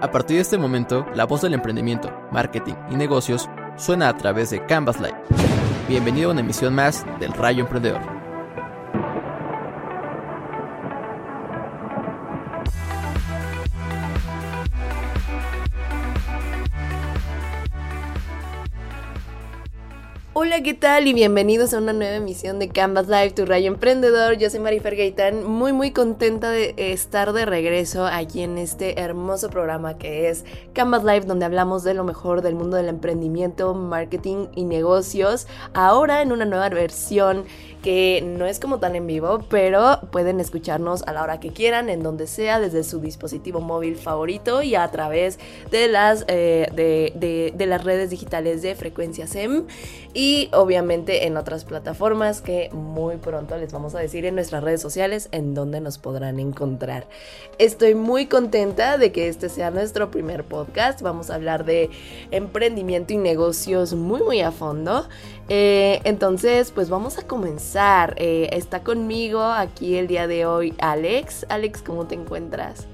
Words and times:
A 0.00 0.10
partir 0.10 0.36
de 0.36 0.42
este 0.42 0.58
momento, 0.58 1.06
la 1.14 1.24
voz 1.24 1.42
del 1.42 1.54
emprendimiento, 1.54 2.12
marketing 2.30 2.74
y 2.90 2.96
negocios 2.96 3.48
suena 3.76 4.08
a 4.08 4.16
través 4.16 4.50
de 4.50 4.64
Canvas 4.66 5.00
Live. 5.00 5.16
Bienvenido 5.88 6.28
a 6.28 6.32
una 6.32 6.40
emisión 6.40 6.74
más 6.74 7.04
del 7.20 7.32
Rayo 7.32 7.62
Emprendedor. 7.62 8.13
Hola, 20.54 20.62
¿qué 20.62 20.74
tal? 20.74 21.08
Y 21.08 21.14
bienvenidos 21.14 21.74
a 21.74 21.78
una 21.78 21.92
nueva 21.92 22.14
emisión 22.14 22.60
de 22.60 22.68
Canvas 22.68 23.08
Live, 23.08 23.32
tu 23.32 23.44
rayo 23.44 23.66
emprendedor. 23.66 24.34
Yo 24.34 24.48
soy 24.50 24.60
Marifer 24.60 24.94
Gaitán, 24.94 25.44
muy 25.44 25.72
muy 25.72 25.90
contenta 25.90 26.48
de 26.48 26.76
estar 26.76 27.32
de 27.32 27.44
regreso 27.44 28.06
aquí 28.06 28.42
en 28.42 28.56
este 28.58 29.00
hermoso 29.00 29.50
programa 29.50 29.98
que 29.98 30.28
es 30.28 30.44
Canvas 30.72 31.02
Live, 31.02 31.22
donde 31.22 31.44
hablamos 31.44 31.82
de 31.82 31.94
lo 31.94 32.04
mejor 32.04 32.40
del 32.40 32.54
mundo 32.54 32.76
del 32.76 32.86
emprendimiento, 32.86 33.74
marketing 33.74 34.46
y 34.54 34.62
negocios. 34.62 35.48
Ahora 35.72 36.22
en 36.22 36.30
una 36.30 36.44
nueva 36.44 36.68
versión 36.68 37.46
que 37.84 38.24
no 38.24 38.46
es 38.46 38.60
como 38.60 38.78
tan 38.78 38.96
en 38.96 39.06
vivo, 39.06 39.40
pero 39.50 40.00
pueden 40.10 40.40
escucharnos 40.40 41.02
a 41.02 41.12
la 41.12 41.22
hora 41.22 41.38
que 41.38 41.50
quieran, 41.50 41.90
en 41.90 42.02
donde 42.02 42.26
sea, 42.26 42.58
desde 42.58 42.82
su 42.82 42.98
dispositivo 42.98 43.60
móvil 43.60 43.96
favorito 43.96 44.62
y 44.62 44.74
a 44.74 44.90
través 44.90 45.38
de 45.70 45.88
las, 45.88 46.24
eh, 46.28 46.66
de, 46.72 47.66
las 47.66 47.84
redes 47.84 48.08
digitales 48.08 48.62
de 48.62 48.74
Frecuencia 48.74 49.26
SEM 49.26 49.66
y 50.14 50.48
obviamente 50.54 51.26
en 51.26 51.36
otras 51.36 51.66
plataformas 51.66 52.40
que 52.40 52.70
muy 52.72 53.18
pronto 53.18 53.58
les 53.58 53.70
vamos 53.70 53.94
a 53.94 53.98
decir 53.98 54.24
en 54.24 54.34
nuestras 54.34 54.64
redes 54.64 54.80
sociales 54.80 55.28
en 55.32 55.52
donde 55.52 55.82
nos 55.82 55.98
podrán 55.98 56.40
encontrar. 56.40 57.06
Estoy 57.58 57.94
muy 57.94 58.28
contenta 58.28 58.96
de 58.96 59.12
que 59.12 59.28
este 59.28 59.50
sea 59.50 59.70
nuestro 59.70 60.10
primer 60.10 60.44
podcast. 60.44 61.02
Vamos 61.02 61.28
a 61.28 61.34
hablar 61.34 61.66
de 61.66 61.90
emprendimiento 62.30 63.12
y 63.12 63.18
negocios 63.18 63.92
muy 63.92 64.22
muy 64.22 64.40
a 64.40 64.52
fondo. 64.52 65.06
Eh, 65.50 66.00
entonces, 66.04 66.70
pues 66.70 66.88
vamos 66.88 67.18
a 67.18 67.26
comenzar. 67.26 67.73
Eh, 67.76 68.50
está 68.52 68.84
conmigo 68.84 69.42
aquí 69.42 69.96
el 69.96 70.06
día 70.06 70.28
de 70.28 70.46
hoy 70.46 70.74
Alex. 70.78 71.44
Alex, 71.48 71.82
¿cómo 71.82 72.06
te 72.06 72.14
encuentras? 72.14 72.86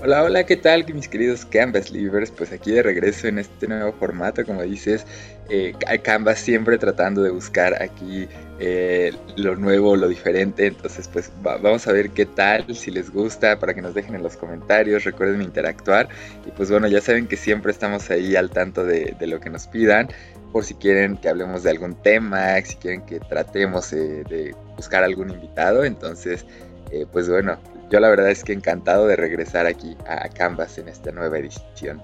Hola, 0.00 0.24
hola, 0.24 0.44
¿qué 0.44 0.56
tal 0.56 0.86
mis 0.94 1.08
queridos 1.08 1.44
Canvas 1.44 1.90
Livers? 1.90 2.30
Pues 2.30 2.52
aquí 2.52 2.70
de 2.70 2.82
regreso 2.82 3.28
en 3.28 3.38
este 3.38 3.68
nuevo 3.68 3.92
formato, 3.92 4.46
como 4.46 4.62
dices, 4.62 5.04
eh, 5.50 5.74
Canvas 6.02 6.38
siempre 6.38 6.78
tratando 6.78 7.22
de 7.22 7.30
buscar 7.30 7.80
aquí 7.82 8.26
eh, 8.58 9.12
lo 9.36 9.56
nuevo, 9.56 9.94
lo 9.94 10.08
diferente, 10.08 10.66
entonces 10.66 11.08
pues 11.08 11.30
vamos 11.42 11.86
a 11.86 11.92
ver 11.92 12.10
qué 12.10 12.26
tal, 12.26 12.74
si 12.74 12.90
les 12.90 13.10
gusta, 13.10 13.58
para 13.58 13.74
que 13.74 13.82
nos 13.82 13.92
dejen 13.92 14.14
en 14.14 14.22
los 14.22 14.36
comentarios, 14.36 15.04
recuerden 15.04 15.42
interactuar 15.42 16.08
y 16.46 16.50
pues 16.52 16.70
bueno, 16.70 16.88
ya 16.88 17.00
saben 17.00 17.26
que 17.26 17.36
siempre 17.36 17.72
estamos 17.72 18.10
ahí 18.10 18.34
al 18.36 18.50
tanto 18.50 18.84
de, 18.84 19.14
lo 19.20 19.40
que 19.40 19.50
nos 19.50 19.66
pidan, 19.66 20.08
por 20.52 20.64
si 20.64 20.74
quieren 20.74 21.16
que 21.16 21.28
hablemos 21.28 21.62
de 21.62 21.70
algún 21.70 21.94
tema, 21.94 22.60
si 22.60 22.76
quieren 22.76 23.02
que 23.02 23.18
tratemos 23.20 23.92
eh, 23.92 24.22
de 24.28 24.54
buscar 24.76 25.02
algún 25.02 25.30
invitado, 25.30 25.84
entonces 25.84 26.44
pues 27.10 27.26
bueno, 27.26 27.58
yo 27.90 28.00
la 28.00 28.10
verdad 28.10 28.30
es 28.30 28.44
que 28.44 28.52
encantado 28.52 29.06
de 29.06 29.16
regresar 29.16 29.64
aquí 29.64 29.96
a 30.06 30.28
Canvas 30.28 30.76
en 30.76 30.88
esta 30.88 31.10
nueva 31.10 31.38
edición. 31.38 32.02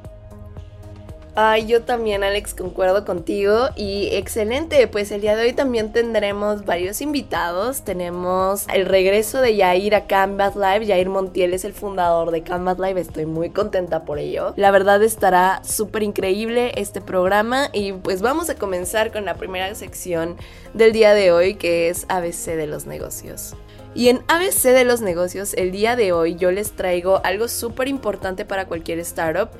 Ay, 1.40 1.66
yo 1.66 1.82
también, 1.82 2.24
Alex, 2.24 2.52
concuerdo 2.52 3.04
contigo. 3.04 3.68
Y 3.76 4.08
excelente, 4.10 4.88
pues 4.88 5.12
el 5.12 5.20
día 5.20 5.36
de 5.36 5.44
hoy 5.44 5.52
también 5.52 5.92
tendremos 5.92 6.64
varios 6.64 7.00
invitados. 7.00 7.82
Tenemos 7.82 8.66
el 8.74 8.86
regreso 8.86 9.40
de 9.40 9.54
Yair 9.54 9.94
a 9.94 10.08
Canvas 10.08 10.56
Live. 10.56 10.86
Yair 10.86 11.08
Montiel 11.08 11.54
es 11.54 11.64
el 11.64 11.74
fundador 11.74 12.32
de 12.32 12.42
Canvas 12.42 12.80
Live. 12.80 13.00
Estoy 13.00 13.24
muy 13.26 13.50
contenta 13.50 14.04
por 14.04 14.18
ello. 14.18 14.52
La 14.56 14.72
verdad 14.72 15.00
estará 15.00 15.62
súper 15.62 16.02
increíble 16.02 16.72
este 16.74 17.00
programa. 17.00 17.68
Y 17.72 17.92
pues 17.92 18.20
vamos 18.20 18.50
a 18.50 18.56
comenzar 18.56 19.12
con 19.12 19.24
la 19.24 19.34
primera 19.34 19.72
sección 19.76 20.36
del 20.74 20.90
día 20.90 21.14
de 21.14 21.30
hoy, 21.30 21.54
que 21.54 21.88
es 21.88 22.04
ABC 22.08 22.56
de 22.56 22.66
los 22.66 22.86
negocios. 22.86 23.54
Y 23.94 24.08
en 24.08 24.22
ABC 24.28 24.74
de 24.74 24.84
los 24.84 25.00
negocios, 25.00 25.54
el 25.54 25.70
día 25.70 25.96
de 25.96 26.12
hoy 26.12 26.36
yo 26.36 26.50
les 26.50 26.72
traigo 26.72 27.20
algo 27.24 27.48
súper 27.48 27.88
importante 27.88 28.44
para 28.44 28.66
cualquier 28.66 28.98
startup. 29.00 29.50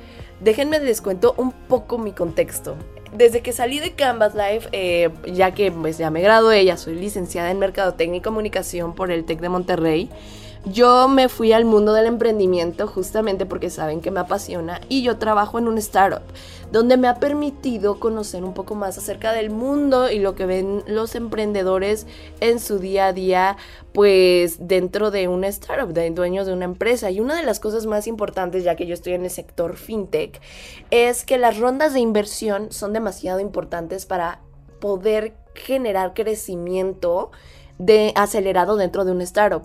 Déjenme 0.41 0.79
les 0.79 1.01
cuento 1.01 1.33
un 1.37 1.51
poco 1.51 1.97
mi 1.97 2.13
contexto. 2.13 2.75
Desde 3.13 3.41
que 3.41 3.51
salí 3.51 3.79
de 3.79 3.93
Canvas 3.93 4.35
Life, 4.35 4.69
eh, 4.71 5.09
ya 5.25 5.53
que 5.53 5.71
pues, 5.71 5.97
ya 5.97 6.11
me 6.11 6.21
gradué, 6.21 6.63
ya 6.63 6.77
soy 6.77 6.95
licenciada 6.95 7.51
en 7.51 7.59
Mercadotecnia 7.59 8.19
y 8.19 8.21
Comunicación 8.21 8.93
por 8.93 9.11
el 9.11 9.25
TEC 9.25 9.39
de 9.41 9.49
Monterrey, 9.49 10.09
yo 10.65 11.07
me 11.07 11.29
fui 11.29 11.53
al 11.53 11.65
mundo 11.65 11.93
del 11.93 12.05
emprendimiento 12.05 12.85
justamente 12.87 13.45
porque 13.45 13.69
saben 13.69 14.01
que 14.01 14.11
me 14.11 14.19
apasiona 14.19 14.81
y 14.89 15.03
yo 15.03 15.17
trabajo 15.17 15.57
en 15.57 15.67
un 15.67 15.77
startup 15.77 16.21
donde 16.71 16.97
me 16.97 17.07
ha 17.07 17.15
permitido 17.15 17.99
conocer 17.99 18.43
un 18.43 18.53
poco 18.53 18.75
más 18.75 18.97
acerca 18.97 19.31
del 19.31 19.49
mundo 19.49 20.11
y 20.11 20.19
lo 20.19 20.35
que 20.35 20.45
ven 20.45 20.83
los 20.85 21.15
emprendedores 21.15 22.05
en 22.41 22.59
su 22.59 22.77
día 22.77 23.07
a 23.07 23.13
día 23.13 23.57
pues 23.93 24.67
dentro 24.67 25.11
de 25.11 25.27
una 25.27 25.47
startup, 25.47 25.93
de 25.93 26.09
dueños 26.11 26.45
de 26.45 26.53
una 26.53 26.65
empresa. 26.65 27.09
Y 27.09 27.19
una 27.19 27.35
de 27.35 27.43
las 27.43 27.59
cosas 27.59 27.85
más 27.85 28.05
importantes, 28.05 28.63
ya 28.63 28.75
que 28.75 28.85
yo 28.85 28.93
estoy 28.93 29.13
en 29.13 29.23
el 29.23 29.31
sector 29.31 29.77
fintech, 29.77 30.39
es 30.91 31.25
que 31.25 31.37
las 31.37 31.57
rondas 31.57 31.93
de 31.93 31.99
inversión 31.99 32.71
son 32.71 32.93
demasiado 32.93 33.39
importantes 33.39 34.05
para 34.05 34.41
poder 34.79 35.33
generar 35.55 36.13
crecimiento 36.13 37.31
de 37.79 38.11
acelerado 38.15 38.75
dentro 38.75 39.05
de 39.05 39.11
un 39.11 39.21
startup. 39.21 39.63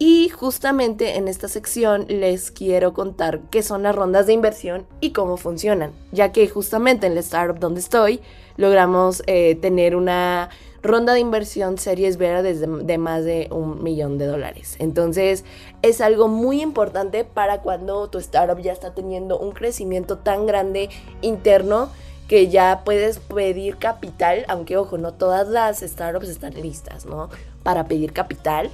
Y 0.00 0.28
justamente 0.28 1.16
en 1.16 1.26
esta 1.26 1.48
sección 1.48 2.06
les 2.08 2.52
quiero 2.52 2.94
contar 2.94 3.40
qué 3.50 3.64
son 3.64 3.82
las 3.82 3.96
rondas 3.96 4.26
de 4.28 4.32
inversión 4.32 4.86
y 5.00 5.10
cómo 5.10 5.36
funcionan, 5.36 5.90
ya 6.12 6.30
que 6.30 6.48
justamente 6.48 7.08
en 7.08 7.12
el 7.12 7.18
startup 7.18 7.58
donde 7.58 7.80
estoy 7.80 8.20
logramos 8.56 9.24
eh, 9.26 9.56
tener 9.56 9.96
una 9.96 10.50
ronda 10.82 11.14
de 11.14 11.20
inversión 11.20 11.78
series 11.78 12.16
B 12.16 12.28
de 12.28 12.98
más 12.98 13.24
de 13.24 13.48
un 13.50 13.82
millón 13.82 14.18
de 14.18 14.26
dólares. 14.26 14.76
Entonces 14.78 15.44
es 15.82 16.00
algo 16.00 16.28
muy 16.28 16.62
importante 16.62 17.24
para 17.24 17.62
cuando 17.62 18.08
tu 18.08 18.18
startup 18.18 18.60
ya 18.60 18.72
está 18.72 18.94
teniendo 18.94 19.36
un 19.36 19.50
crecimiento 19.50 20.18
tan 20.18 20.46
grande 20.46 20.90
interno 21.22 21.90
que 22.28 22.48
ya 22.48 22.82
puedes 22.84 23.18
pedir 23.18 23.78
capital, 23.78 24.44
aunque 24.46 24.76
ojo, 24.76 24.96
no 24.96 25.14
todas 25.14 25.48
las 25.48 25.80
startups 25.80 26.28
están 26.28 26.54
listas, 26.54 27.06
¿no? 27.06 27.30
Para 27.64 27.88
pedir 27.88 28.12
capital 28.12 28.70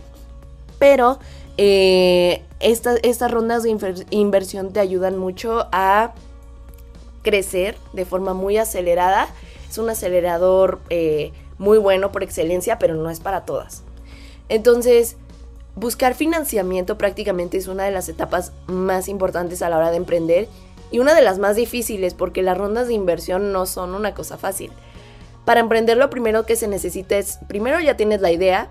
pero 0.84 1.18
eh, 1.56 2.42
estas 2.60 3.30
rondas 3.30 3.62
de 3.62 3.74
inversión 4.10 4.70
te 4.70 4.80
ayudan 4.80 5.16
mucho 5.16 5.66
a 5.72 6.12
crecer 7.22 7.78
de 7.94 8.04
forma 8.04 8.34
muy 8.34 8.58
acelerada. 8.58 9.28
Es 9.70 9.78
un 9.78 9.88
acelerador 9.88 10.80
eh, 10.90 11.32
muy 11.56 11.78
bueno 11.78 12.12
por 12.12 12.22
excelencia, 12.22 12.78
pero 12.78 12.96
no 12.96 13.08
es 13.08 13.20
para 13.20 13.46
todas. 13.46 13.82
Entonces, 14.50 15.16
buscar 15.74 16.12
financiamiento 16.12 16.98
prácticamente 16.98 17.56
es 17.56 17.66
una 17.66 17.84
de 17.84 17.90
las 17.90 18.10
etapas 18.10 18.52
más 18.66 19.08
importantes 19.08 19.62
a 19.62 19.70
la 19.70 19.78
hora 19.78 19.90
de 19.90 19.96
emprender 19.96 20.48
y 20.90 20.98
una 20.98 21.14
de 21.14 21.22
las 21.22 21.38
más 21.38 21.56
difíciles 21.56 22.12
porque 22.12 22.42
las 22.42 22.58
rondas 22.58 22.88
de 22.88 22.92
inversión 22.92 23.52
no 23.52 23.64
son 23.64 23.94
una 23.94 24.12
cosa 24.12 24.36
fácil. 24.36 24.70
Para 25.46 25.60
emprender 25.60 25.96
lo 25.96 26.10
primero 26.10 26.44
que 26.44 26.56
se 26.56 26.68
necesita 26.68 27.16
es, 27.16 27.38
primero 27.48 27.80
ya 27.80 27.96
tienes 27.96 28.20
la 28.20 28.32
idea, 28.32 28.68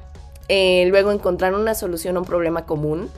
eh, 0.50 0.86
luego 0.90 1.12
encontrar 1.12 1.54
una 1.54 1.76
solución 1.76 2.18
a 2.18 2.20
un 2.20 2.26
problema 2.26 2.66
común, 2.66 3.10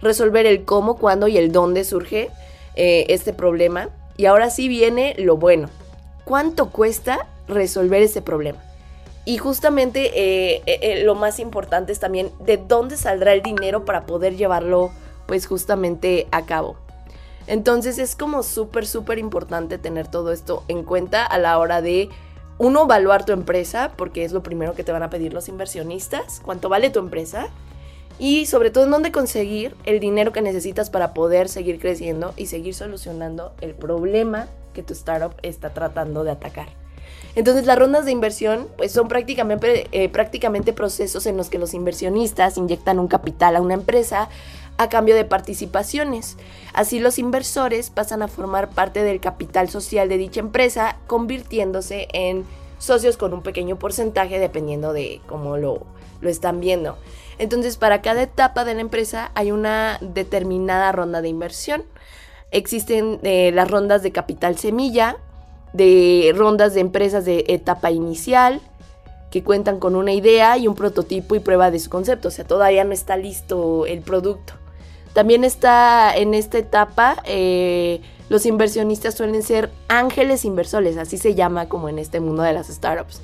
resolver 0.00 0.46
el 0.46 0.64
cómo, 0.64 0.96
cuándo 0.96 1.28
y 1.28 1.38
el 1.38 1.52
dónde 1.52 1.84
surge 1.84 2.30
eh, 2.74 3.06
este 3.08 3.32
problema. 3.32 3.88
Y 4.16 4.26
ahora 4.26 4.50
sí 4.50 4.68
viene 4.68 5.14
lo 5.18 5.36
bueno. 5.36 5.68
¿Cuánto 6.24 6.70
cuesta 6.70 7.26
resolver 7.48 8.02
ese 8.02 8.22
problema? 8.22 8.58
Y 9.24 9.38
justamente 9.38 10.10
eh, 10.14 11.02
lo 11.04 11.14
más 11.14 11.38
importante 11.38 11.92
es 11.92 12.00
también 12.00 12.30
de 12.40 12.56
dónde 12.56 12.96
saldrá 12.96 13.32
el 13.32 13.42
dinero 13.42 13.84
para 13.84 14.04
poder 14.04 14.36
llevarlo 14.36 14.90
pues 15.26 15.46
justamente 15.46 16.26
a 16.32 16.44
cabo. 16.44 16.76
Entonces 17.46 17.98
es 17.98 18.14
como 18.14 18.42
súper, 18.42 18.86
súper 18.86 19.18
importante 19.18 19.78
tener 19.78 20.08
todo 20.08 20.32
esto 20.32 20.64
en 20.68 20.84
cuenta 20.84 21.24
a 21.24 21.38
la 21.38 21.58
hora 21.58 21.82
de 21.82 22.08
uno, 22.58 22.84
evaluar 22.84 23.24
tu 23.24 23.32
empresa, 23.32 23.92
porque 23.96 24.24
es 24.24 24.32
lo 24.32 24.42
primero 24.42 24.74
que 24.74 24.84
te 24.84 24.92
van 24.92 25.02
a 25.02 25.10
pedir 25.10 25.32
los 25.32 25.48
inversionistas, 25.48 26.40
cuánto 26.44 26.68
vale 26.68 26.90
tu 26.90 26.98
empresa 26.98 27.48
y 28.18 28.46
sobre 28.46 28.70
todo 28.70 28.84
en 28.84 28.90
dónde 28.90 29.10
conseguir 29.12 29.74
el 29.84 29.98
dinero 29.98 30.32
que 30.32 30.42
necesitas 30.42 30.90
para 30.90 31.14
poder 31.14 31.48
seguir 31.48 31.80
creciendo 31.80 32.34
y 32.36 32.46
seguir 32.46 32.74
solucionando 32.74 33.52
el 33.60 33.74
problema 33.74 34.48
que 34.74 34.82
tu 34.82 34.92
startup 34.92 35.34
está 35.42 35.74
tratando 35.74 36.24
de 36.24 36.30
atacar. 36.30 36.68
Entonces 37.34 37.64
las 37.64 37.78
rondas 37.78 38.04
de 38.04 38.12
inversión 38.12 38.68
pues 38.76 38.92
son 38.92 39.08
prácticamente, 39.08 39.88
eh, 39.92 40.08
prácticamente 40.08 40.72
procesos 40.72 41.26
en 41.26 41.36
los 41.36 41.48
que 41.48 41.58
los 41.58 41.72
inversionistas 41.72 42.58
inyectan 42.58 42.98
un 42.98 43.08
capital 43.08 43.56
a 43.56 43.60
una 43.62 43.74
empresa 43.74 44.28
a 44.78 44.88
cambio 44.88 45.14
de 45.14 45.24
participaciones. 45.24 46.36
Así 46.72 46.98
los 46.98 47.18
inversores 47.18 47.90
pasan 47.90 48.22
a 48.22 48.28
formar 48.28 48.70
parte 48.70 49.02
del 49.02 49.20
capital 49.20 49.68
social 49.68 50.08
de 50.08 50.18
dicha 50.18 50.40
empresa, 50.40 50.96
convirtiéndose 51.06 52.08
en 52.12 52.44
socios 52.78 53.16
con 53.16 53.32
un 53.32 53.42
pequeño 53.42 53.78
porcentaje 53.78 54.38
dependiendo 54.38 54.92
de 54.92 55.20
cómo 55.28 55.56
lo, 55.56 55.86
lo 56.20 56.28
están 56.28 56.60
viendo. 56.60 56.98
Entonces, 57.38 57.76
para 57.76 58.02
cada 58.02 58.22
etapa 58.22 58.64
de 58.64 58.74
la 58.74 58.80
empresa 58.80 59.30
hay 59.34 59.52
una 59.52 59.98
determinada 60.00 60.92
ronda 60.92 61.22
de 61.22 61.28
inversión. 61.28 61.84
existen 62.50 63.18
eh, 63.22 63.50
las 63.52 63.70
rondas 63.70 64.02
de 64.02 64.12
capital 64.12 64.58
semilla, 64.58 65.16
de 65.72 66.32
rondas 66.36 66.74
de 66.74 66.80
empresas 66.80 67.24
de 67.24 67.44
etapa 67.48 67.90
inicial, 67.90 68.60
que 69.30 69.42
cuentan 69.42 69.78
con 69.78 69.96
una 69.96 70.12
idea 70.12 70.58
y 70.58 70.68
un 70.68 70.74
prototipo 70.74 71.34
y 71.34 71.40
prueba 71.40 71.70
de 71.70 71.78
su 71.78 71.88
concepto, 71.88 72.28
o 72.28 72.30
sea, 72.30 72.44
todavía 72.44 72.84
no 72.84 72.92
está 72.92 73.16
listo 73.16 73.86
el 73.86 74.02
producto. 74.02 74.61
También 75.12 75.44
está 75.44 76.16
en 76.16 76.32
esta 76.32 76.58
etapa, 76.58 77.22
eh, 77.24 78.00
los 78.30 78.46
inversionistas 78.46 79.14
suelen 79.14 79.42
ser 79.42 79.70
ángeles 79.88 80.46
inversores, 80.46 80.96
así 80.96 81.18
se 81.18 81.34
llama 81.34 81.68
como 81.68 81.90
en 81.90 81.98
este 81.98 82.18
mundo 82.18 82.42
de 82.42 82.54
las 82.54 82.68
startups, 82.68 83.20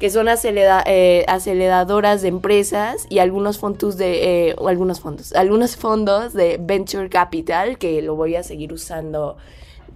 que 0.00 0.08
son 0.08 0.26
eh, 0.28 1.24
aceleradoras 1.28 2.22
de 2.22 2.28
empresas 2.28 3.06
y 3.10 3.18
algunos 3.18 3.58
fondos 3.58 3.98
de, 3.98 4.48
eh, 4.48 4.56
algunos 4.66 5.00
fondos, 5.00 5.34
algunos 5.34 5.76
fondos 5.76 6.32
de 6.32 6.58
venture 6.58 7.10
capital, 7.10 7.76
que 7.76 8.00
lo 8.00 8.16
voy 8.16 8.36
a 8.36 8.42
seguir 8.42 8.72
usando 8.72 9.36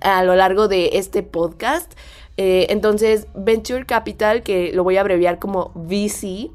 a 0.02 0.22
lo 0.24 0.34
largo 0.34 0.68
de 0.68 0.90
este 0.94 1.22
podcast. 1.22 1.92
entonces, 2.36 3.26
venture 3.34 3.86
capital, 3.86 4.42
que 4.42 4.72
lo 4.72 4.84
voy 4.84 4.96
a 4.96 5.00
abreviar 5.00 5.38
como 5.38 5.70
VC, 5.74 6.50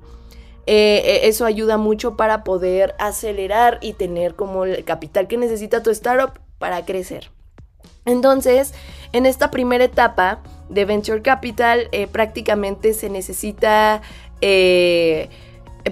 eh, 0.68 1.02
eh, 1.06 1.20
eso 1.24 1.46
ayuda 1.46 1.78
mucho 1.78 2.18
para 2.18 2.44
poder 2.44 2.94
acelerar 3.00 3.80
y 3.82 3.94
tener 3.94 4.36
como 4.36 4.66
el 4.66 4.84
capital 4.84 5.28
que 5.28 5.38
necesita 5.38 5.82
tu 5.82 5.92
startup 5.92 6.40
para 6.60 6.84
crecer. 6.84 7.32
Entonces, 8.06 8.74
en 9.14 9.26
esta 9.26 9.50
primera 9.50 9.86
etapa 9.86 10.44
de 10.70 10.84
Venture 10.84 11.22
Capital, 11.22 11.88
eh, 11.94 12.08
prácticamente 12.08 12.94
se 12.94 13.10
necesita 13.10 14.02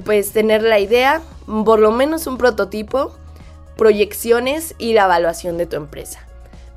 pues 0.04 0.31
tener 0.33 0.62
la 0.62 0.77
idea, 0.80 1.22
por 1.63 1.80
lo 1.80 1.92
menos 1.92 2.27
un 2.27 2.38
prototipo, 2.38 3.16
proyecciones 3.77 4.75
y 4.77 4.94
la 4.94 5.06
evaluación 5.06 5.57
de 5.57 5.66
tu 5.66 5.77
empresa 5.77 6.25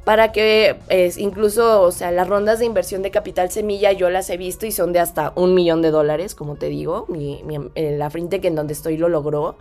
para 0.08 0.32
que 0.32 0.74
incluso, 1.18 1.82
o 1.82 1.92
sea, 1.92 2.10
las 2.12 2.26
rondas 2.26 2.60
de 2.60 2.64
inversión 2.64 3.02
de 3.02 3.10
capital 3.10 3.50
semilla 3.50 3.92
yo 3.92 4.08
las 4.08 4.30
he 4.30 4.38
visto 4.38 4.64
y 4.64 4.72
son 4.72 4.94
de 4.94 5.00
hasta 5.00 5.34
un 5.36 5.52
millón 5.52 5.82
de 5.82 5.90
dólares, 5.90 6.34
como 6.34 6.56
te 6.56 6.70
digo, 6.70 7.04
mi, 7.08 7.42
eh, 7.74 7.94
la 7.98 8.10
en 8.14 8.54
donde 8.54 8.72
estoy 8.72 8.96
lo 8.96 9.10
logró. 9.10 9.58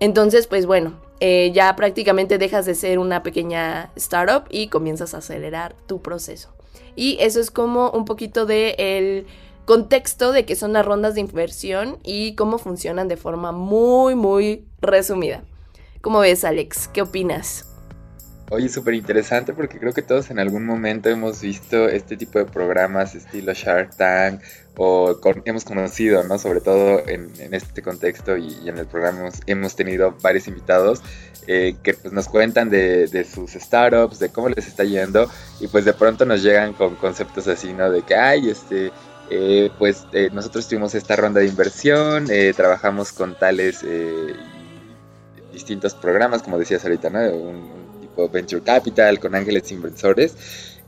Entonces, 0.00 0.48
pues 0.48 0.66
bueno, 0.66 0.94
eh, 1.20 1.52
ya 1.54 1.76
prácticamente 1.76 2.36
dejas 2.36 2.66
de 2.66 2.74
ser 2.74 2.98
una 2.98 3.22
pequeña 3.22 3.92
startup 3.94 4.48
y 4.50 4.66
comienzas 4.70 5.14
a 5.14 5.18
acelerar 5.18 5.76
tu 5.86 6.02
proceso. 6.02 6.48
Y 6.96 7.16
eso 7.20 7.38
es 7.38 7.52
como 7.52 7.90
un 7.90 8.06
poquito 8.06 8.44
del 8.44 8.74
el 8.78 9.26
contexto 9.66 10.32
de 10.32 10.44
qué 10.46 10.56
son 10.56 10.72
las 10.72 10.84
rondas 10.84 11.14
de 11.14 11.20
inversión 11.20 11.98
y 12.02 12.34
cómo 12.34 12.58
funcionan 12.58 13.06
de 13.06 13.16
forma 13.16 13.52
muy, 13.52 14.16
muy 14.16 14.64
resumida. 14.80 15.44
¿Cómo 16.00 16.18
ves, 16.18 16.42
Alex? 16.42 16.88
¿Qué 16.88 17.02
opinas? 17.02 17.65
Oye, 18.48 18.68
súper 18.68 18.94
interesante 18.94 19.52
porque 19.52 19.80
creo 19.80 19.92
que 19.92 20.02
todos 20.02 20.30
en 20.30 20.38
algún 20.38 20.64
momento 20.64 21.08
hemos 21.08 21.40
visto 21.40 21.88
este 21.88 22.16
tipo 22.16 22.38
de 22.38 22.44
programas 22.44 23.16
estilo 23.16 23.52
Shark 23.52 23.96
Tank 23.96 24.40
o 24.76 25.18
hemos 25.44 25.64
conocido, 25.64 26.22
¿no? 26.22 26.38
Sobre 26.38 26.60
todo 26.60 27.02
en, 27.08 27.32
este 27.52 27.82
contexto 27.82 28.36
y, 28.36 28.68
en 28.68 28.78
el 28.78 28.86
programa 28.86 29.30
hemos, 29.46 29.74
tenido 29.74 30.14
varios 30.22 30.46
invitados 30.46 31.02
eh, 31.48 31.74
que 31.82 31.94
pues, 31.94 32.12
nos 32.12 32.28
cuentan 32.28 32.70
de, 32.70 33.26
sus 33.28 33.50
startups, 33.54 34.20
de 34.20 34.28
cómo 34.28 34.48
les 34.48 34.68
está 34.68 34.84
yendo 34.84 35.28
y 35.58 35.66
pues 35.66 35.84
de 35.84 35.92
pronto 35.92 36.24
nos 36.24 36.40
llegan 36.44 36.72
con 36.72 36.94
conceptos 36.94 37.48
así, 37.48 37.72
¿no? 37.72 37.90
De 37.90 38.02
que, 38.02 38.14
ay, 38.14 38.50
este... 38.50 38.92
Eh, 39.28 39.72
pues 39.76 40.06
eh, 40.12 40.30
nosotros 40.32 40.68
tuvimos 40.68 40.94
esta 40.94 41.16
ronda 41.16 41.40
de 41.40 41.48
inversión, 41.48 42.28
trabajamos 42.54 43.10
con 43.10 43.36
tales 43.36 43.84
distintos 45.52 45.96
programas, 45.96 46.44
como 46.44 46.60
decías 46.60 46.84
ahorita, 46.84 47.10
¿no? 47.10 47.18
Un, 47.34 47.85
venture 48.32 48.62
capital, 48.62 49.20
con 49.20 49.34
ángeles 49.34 49.70
inversores. 49.72 50.34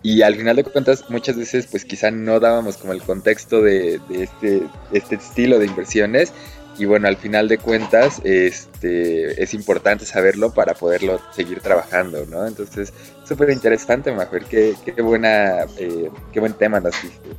Y 0.02 0.22
al 0.22 0.36
final 0.36 0.56
de 0.56 0.64
cuentas, 0.64 1.04
muchas 1.08 1.36
veces, 1.36 1.66
pues 1.70 1.84
quizá 1.84 2.10
no 2.10 2.38
dábamos 2.38 2.76
como 2.76 2.92
el 2.92 3.02
contexto 3.02 3.62
de, 3.62 4.00
este, 4.10 4.62
este 4.92 5.16
estilo 5.16 5.58
de 5.58 5.66
inversiones. 5.66 6.32
Y 6.78 6.84
bueno, 6.84 7.08
al 7.08 7.16
final 7.16 7.48
de 7.48 7.58
cuentas, 7.58 8.20
este, 8.22 9.42
es 9.42 9.52
importante 9.54 10.04
saberlo 10.04 10.54
para 10.54 10.74
poderlo 10.74 11.20
seguir 11.34 11.60
trabajando, 11.60 12.24
¿no? 12.26 12.46
Entonces, 12.46 12.92
súper 13.24 13.50
interesante, 13.50 14.12
Mafer, 14.12 14.44
qué, 14.44 14.74
qué, 14.84 15.02
buena, 15.02 15.64
eh, 15.76 16.08
qué 16.32 16.38
buen 16.38 16.52
tema 16.52 16.78
nos 16.78 16.94
diste. 17.02 17.30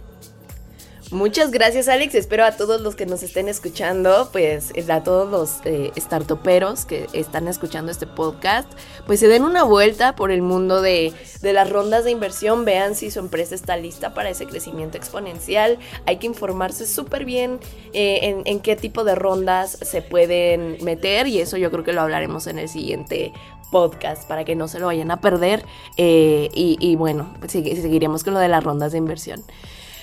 Muchas 1.12 1.50
gracias 1.50 1.88
Alex, 1.88 2.14
espero 2.14 2.46
a 2.46 2.52
todos 2.52 2.82
los 2.82 2.96
que 2.96 3.08
nos 3.08 3.24
estén 3.24 3.48
escuchando, 3.48 4.30
pues 4.32 4.72
eh, 4.76 4.86
a 4.92 5.04
todos 5.04 5.28
los 5.28 5.66
eh, 5.66 5.92
startuperos 5.98 6.86
que 6.86 7.08
están 7.14 7.48
escuchando 7.48 7.92
este 7.92 8.06
podcast, 8.06 8.72
pues 9.08 9.20
se 9.20 9.28
den 9.28 9.44
una 9.44 9.64
vuelta 9.64 10.16
por 10.16 10.30
el 10.30 10.44
mundo 10.44 10.84
de, 10.84 11.12
las 11.42 11.68
rondas 11.68 12.04
de 12.04 12.12
inversión, 12.12 12.64
vean 12.64 12.94
si 12.94 13.10
su 13.10 13.18
empresa 13.18 13.56
está 13.56 13.76
lista 13.76 14.14
para 14.14 14.30
ese 14.30 14.46
crecimiento 14.46 15.00
exponencial, 15.00 15.80
hay 16.06 16.18
que 16.18 16.28
informarse 16.28 16.86
súper 16.86 17.26
bien 17.26 17.60
eh, 17.94 18.44
en, 18.46 18.60
qué 18.60 18.76
tipo 18.76 19.04
de 19.04 19.16
rondas 19.16 19.80
se 19.82 20.04
pueden 20.04 20.78
meter 20.84 21.26
y 21.26 21.40
eso 21.40 21.58
yo 21.58 21.72
creo 21.72 21.84
que 21.84 21.94
lo 21.94 22.02
hablaremos 22.02 22.46
en 22.46 22.60
el 22.60 22.70
siguiente 22.70 23.34
podcast 23.72 24.28
para 24.28 24.46
que 24.46 24.56
no 24.56 24.68
se 24.68 24.78
lo 24.78 24.86
vayan 24.86 25.10
a 25.10 25.22
perder 25.22 25.66
y, 25.98 26.78
y, 26.80 26.96
bueno, 26.98 27.34
pues 27.40 27.52
seguiremos 27.52 28.24
con 28.24 28.36
lo 28.36 28.40
de 28.40 28.48
las 28.48 28.64
rondas 28.64 28.92
de 28.92 29.00
inversión. 29.00 29.44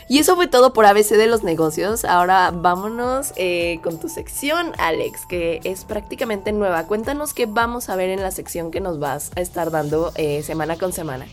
Y 0.08 0.20
eso 0.20 0.36
fue 0.36 0.46
todo 0.46 0.72
por 0.72 0.86
ABC 0.86 1.10
de 1.16 1.26
los 1.26 1.42
negocios. 1.42 2.04
Ahora 2.04 2.52
vámonos 2.52 3.32
eh, 3.36 3.80
con 3.82 3.98
tu 3.98 4.08
sección, 4.08 4.72
Alex, 4.78 5.26
que 5.26 5.60
es 5.64 5.84
prácticamente 5.84 6.52
nueva. 6.52 6.84
Cuéntanos 6.84 7.34
qué 7.34 7.46
vamos 7.46 7.88
a 7.88 7.96
ver 7.96 8.10
en 8.10 8.22
la 8.22 8.30
sección 8.30 8.70
que 8.70 8.80
nos 8.80 9.00
vas 9.00 9.32
a 9.34 9.40
estar 9.40 9.72
dando 9.72 10.12
eh, 10.14 10.42
semana 10.44 10.76
con 10.76 10.92
semana. 10.92 11.26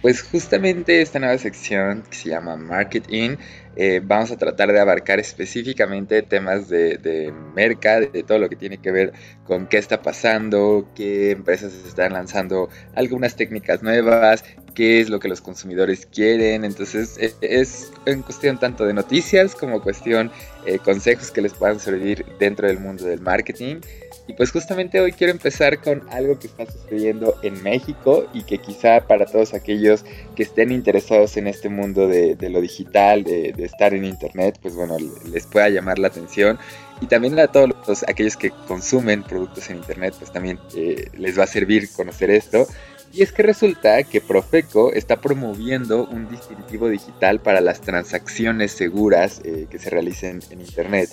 Pues 0.00 0.22
justamente 0.22 1.02
esta 1.02 1.18
nueva 1.18 1.36
sección 1.38 2.04
que 2.08 2.16
se 2.16 2.28
llama 2.28 2.56
Marketing, 2.56 3.36
eh, 3.74 4.00
vamos 4.02 4.30
a 4.30 4.36
tratar 4.36 4.72
de 4.72 4.78
abarcar 4.78 5.18
específicamente 5.18 6.22
temas 6.22 6.68
de, 6.68 6.98
de 6.98 7.32
merca, 7.32 8.00
de, 8.00 8.22
todo 8.22 8.38
lo 8.38 8.48
que 8.48 8.54
tiene 8.54 8.78
que 8.78 8.92
ver 8.92 9.12
con 9.44 9.66
qué 9.66 9.78
está 9.78 10.00
pasando, 10.00 10.88
qué 10.94 11.32
empresas 11.32 11.72
están 11.86 12.12
lanzando 12.12 12.68
algunas 12.94 13.34
técnicas 13.34 13.82
nuevas, 13.82 14.44
qué 14.74 15.00
es 15.00 15.10
lo 15.10 15.18
que 15.18 15.28
los 15.28 15.40
consumidores 15.40 16.06
quieren. 16.06 16.64
Entonces 16.64 17.18
e, 17.18 17.34
es 17.40 17.90
cuestión 18.24 18.58
tanto 18.60 18.86
de 18.86 18.94
noticias 18.94 19.56
como 19.56 19.82
cuestión 19.82 20.30
eh, 20.64 20.78
consejos 20.78 21.32
que 21.32 21.40
les 21.40 21.54
puedan 21.54 21.80
servir 21.80 22.24
dentro 22.38 22.68
del 22.68 22.78
mundo 22.78 23.04
del 23.04 23.20
marketing. 23.20 23.80
Y 24.28 24.34
pues 24.34 24.52
justamente 24.52 25.00
hoy 25.00 25.12
quiero 25.12 25.32
empezar 25.32 25.80
con 25.80 26.06
algo 26.10 26.38
que 26.38 26.48
está 26.48 26.66
sucediendo 26.66 27.36
en 27.42 27.62
México 27.62 28.28
y 28.34 28.42
que 28.42 28.58
quizá 28.58 29.00
para 29.06 29.24
todos 29.24 29.54
aquellos 29.54 30.04
que 30.36 30.42
estén 30.42 30.70
interesados 30.70 31.38
en 31.38 31.46
este 31.46 31.70
mundo 31.70 32.06
de, 32.06 32.36
lo 32.50 32.60
digital, 32.60 33.24
de, 33.24 33.54
estar 33.58 33.94
en 33.94 34.04
internet, 34.04 34.58
pues 34.60 34.74
bueno, 34.76 34.96
les 35.32 35.46
pueda 35.46 35.70
llamar 35.70 35.98
la 35.98 36.08
atención. 36.08 36.58
Y 37.00 37.06
también 37.06 37.38
a 37.38 37.46
todos 37.46 38.04
aquellos 38.06 38.36
que 38.36 38.50
consumen 38.50 39.22
productos 39.22 39.70
en 39.70 39.78
internet, 39.78 40.14
pues 40.18 40.30
también 40.30 40.58
eh, 40.76 41.06
les 41.16 41.38
va 41.38 41.44
a 41.44 41.46
servir 41.46 41.88
conocer 41.90 42.30
esto. 42.30 42.66
Y 43.12 43.22
es 43.22 43.32
que 43.32 43.42
resulta 43.42 44.02
que 44.02 44.20
Profeco 44.20 44.92
está 44.92 45.16
promoviendo 45.16 46.06
un 46.06 46.28
distintivo 46.28 46.90
digital 46.90 47.40
para 47.40 47.62
las 47.62 47.80
transacciones 47.80 48.72
seguras 48.72 49.40
eh, 49.44 49.66
que 49.70 49.78
se 49.78 49.88
realicen 49.88 50.40
en 50.50 50.60
Internet. 50.60 51.08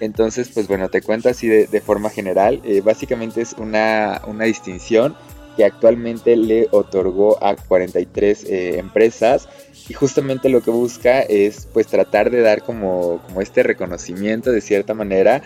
Entonces, 0.00 0.50
pues 0.52 0.68
bueno, 0.68 0.88
te 0.88 1.02
cuento 1.02 1.28
así 1.28 1.48
de, 1.48 1.80
forma 1.80 2.10
general. 2.10 2.60
Eh, 2.64 2.80
básicamente 2.80 3.42
es 3.42 3.54
una, 3.54 4.20
distinción 4.44 5.16
que 5.56 5.64
actualmente 5.64 6.36
le 6.36 6.68
otorgó 6.70 7.42
a 7.42 7.56
43 7.56 8.44
eh, 8.44 8.78
empresas 8.78 9.48
y 9.88 9.94
justamente 9.94 10.48
lo 10.48 10.62
que 10.62 10.70
busca 10.70 11.20
es 11.20 11.66
pues 11.72 11.88
tratar 11.88 12.30
de 12.30 12.40
dar 12.40 12.62
como, 12.62 13.20
como 13.26 13.40
este 13.40 13.62
reconocimiento 13.62 14.52
de 14.52 14.60
cierta 14.60 14.94
manera 14.94 15.42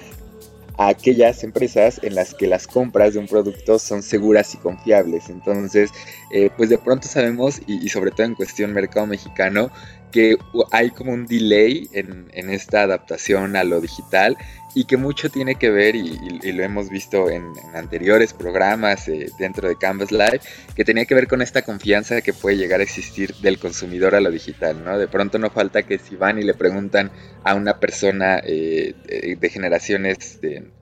a 0.76 0.88
aquellas 0.88 1.44
empresas 1.44 2.00
en 2.02 2.14
las 2.14 2.34
que 2.34 2.46
las 2.46 2.66
compras 2.66 3.14
de 3.14 3.20
un 3.20 3.26
producto 3.26 3.78
son 3.78 4.02
seguras 4.02 4.54
y 4.54 4.58
confiables. 4.58 5.28
Entonces, 5.28 5.90
eh, 6.32 6.50
pues 6.56 6.68
de 6.68 6.78
pronto 6.78 7.06
sabemos, 7.06 7.60
y, 7.66 7.88
sobre 7.88 8.10
todo 8.10 8.26
en 8.26 8.34
cuestión 8.34 8.72
mercado 8.72 9.06
mexicano, 9.06 9.70
que 10.14 10.38
hay 10.70 10.90
como 10.90 11.12
un 11.12 11.26
delay 11.26 11.90
en, 11.92 12.48
esta 12.48 12.82
adaptación 12.82 13.56
a 13.56 13.64
lo 13.64 13.80
digital 13.80 14.36
y 14.72 14.84
que 14.84 14.96
mucho 14.96 15.28
tiene 15.28 15.56
que 15.56 15.70
ver, 15.70 15.96
y, 15.96 16.52
lo 16.52 16.62
hemos 16.62 16.88
visto 16.88 17.28
en, 17.28 17.42
anteriores 17.74 18.32
programas 18.32 19.08
eh, 19.08 19.26
dentro 19.40 19.68
de 19.68 19.74
Canvas 19.74 20.12
Live, 20.12 20.40
que 20.76 20.84
tenía 20.84 21.04
que 21.04 21.16
ver 21.16 21.26
con 21.26 21.42
esta 21.42 21.62
confianza 21.62 22.20
que 22.20 22.32
puede 22.32 22.56
llegar 22.56 22.78
a 22.78 22.84
existir 22.84 23.34
del 23.42 23.58
consumidor 23.58 24.14
a 24.14 24.20
lo 24.20 24.30
digital, 24.30 24.84
¿no? 24.84 24.96
De 25.00 25.08
pronto 25.08 25.40
no 25.40 25.50
falta 25.50 25.82
que 25.82 25.98
si 25.98 26.14
van 26.14 26.38
y 26.38 26.44
le 26.44 26.54
preguntan 26.54 27.10
a 27.42 27.56
una 27.56 27.80
persona 27.80 28.40
eh, 28.44 28.94
de 29.36 29.50
generaciones, 29.50 30.38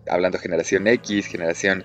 hablando 0.07 0.39
generación 0.39 0.87
X, 0.89 1.27
generación 1.27 1.85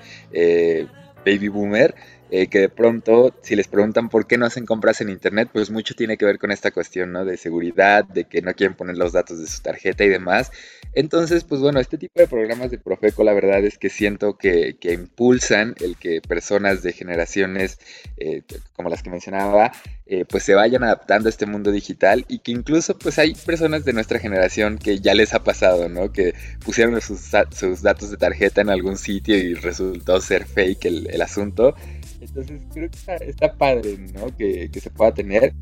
baby 1.25 1.47
boomer, 1.47 1.95
eh, 2.29 2.47
que 2.47 2.59
de 2.59 2.69
pronto, 2.69 3.33
si 3.41 3.55
les 3.55 3.67
preguntan 3.67 4.09
por 4.09 4.27
qué 4.27 4.37
no 4.37 4.45
hacen 4.45 4.65
compras 4.65 4.99
en 5.01 5.09
internet, 5.09 5.49
pues 5.53 5.69
mucho 5.69 5.95
tiene 5.95 6.17
que 6.17 6.25
ver 6.25 6.39
con 6.39 6.51
esta 6.51 6.71
cuestión, 6.71 7.11
¿no? 7.13 7.23
De 7.23 7.37
seguridad, 7.37 8.03
de 8.03 8.25
que 8.25 8.41
no 8.41 8.53
quieren 8.53 8.75
poner 8.75 8.97
los 8.97 9.13
datos 9.13 9.39
de 9.39 9.47
su 9.47 9.61
tarjeta 9.61 10.03
y 10.03 10.09
demás. 10.09 10.51
Entonces, 10.93 11.43
pues 11.43 11.61
bueno, 11.61 11.79
este 11.79 11.97
tipo 11.97 12.19
de 12.19 12.27
programas 12.27 12.71
de 12.71 12.79
Profeco, 12.79 13.23
la 13.23 13.33
verdad 13.33 13.63
es 13.63 13.77
que 13.77 13.89
siento 13.89 14.37
que, 14.37 14.75
impulsan 14.81 15.75
el 15.81 15.95
que 15.97 16.21
personas 16.21 16.81
de 16.81 16.91
generaciones 16.93 17.79
eh, 18.17 18.41
como 18.73 18.89
las 18.89 19.03
que 19.03 19.09
mencionaba, 19.09 19.71
eh, 20.05 20.25
pues 20.25 20.43
se 20.43 20.55
vayan 20.55 20.83
adaptando 20.83 21.27
a 21.27 21.29
este 21.29 21.45
mundo 21.45 21.71
digital 21.71 22.25
y 22.27 22.39
que 22.39 22.51
incluso 22.51 22.97
pues 22.97 23.19
hay 23.19 23.35
personas 23.35 23.85
de 23.85 23.93
nuestra 23.93 24.19
generación 24.19 24.77
que 24.77 24.99
ya 24.99 25.13
les 25.13 25.33
ha 25.33 25.43
pasado, 25.43 25.89
¿no? 25.89 26.11
Que 26.11 26.33
pusieron 26.63 26.99
sus, 27.01 27.31
datos 27.31 28.11
de 28.11 28.17
tarjeta 28.17 28.61
en 28.61 28.69
algún 28.69 28.97
sitio 28.97 29.37
y 29.37 29.53
resultó 29.53 30.19
ser 30.21 30.45
fake 30.45 30.85
el 30.85 31.21
asunto. 31.21 31.75
Entonces 32.29 32.61
creo 32.73 32.89
que 32.89 33.29
está, 33.29 33.53
padre, 33.53 33.97
¿no? 34.13 34.35
Que, 34.35 34.69
se 34.79 34.89
pueda 34.89 35.13
tener. 35.13 35.53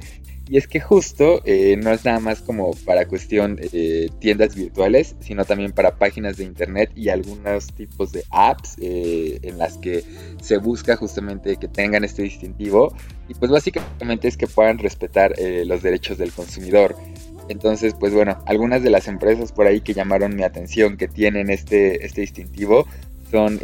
Y 0.47 0.57
es 0.57 0.67
que 0.67 0.79
justo 0.79 1.41
eh, 1.45 1.75
no 1.75 1.91
es 1.91 2.05
nada 2.05 2.19
más 2.19 2.41
como 2.41 2.71
para 2.85 3.07
cuestión 3.07 3.57
eh, 3.73 4.09
tiendas 4.19 4.55
virtuales, 4.55 5.15
sino 5.19 5.43
también 5.43 5.71
para 5.71 5.95
páginas 5.95 6.37
de 6.37 6.43
internet 6.43 6.91
y 6.95 7.09
algunos 7.09 7.73
tipos 7.73 8.11
de 8.11 8.23
apps 8.29 8.75
eh, 8.79 9.39
en 9.41 9.57
las 9.57 9.79
que 9.79 10.03
se 10.41 10.57
busca 10.57 10.97
justamente 10.97 11.57
que 11.57 11.67
tengan 11.67 12.03
este 12.03 12.21
distintivo. 12.21 12.95
Y 13.27 13.33
pues 13.33 13.49
básicamente 13.49 14.27
es 14.27 14.37
que 14.37 14.45
puedan 14.45 14.77
respetar 14.77 15.33
los 15.65 15.81
derechos 15.81 16.19
del 16.19 16.31
consumidor. 16.31 16.95
Entonces, 17.49 17.95
pues 17.99 18.13
bueno, 18.13 18.37
algunas 18.45 18.83
de 18.83 18.91
las 18.91 19.07
empresas 19.07 19.51
por 19.51 19.65
ahí 19.65 19.81
que 19.81 19.95
llamaron 19.95 20.35
mi 20.35 20.43
atención 20.43 20.95
que 20.95 21.07
tienen 21.07 21.49
este, 21.49 22.05
este 22.05 22.21
distintivo 22.21 22.87
son 23.31 23.59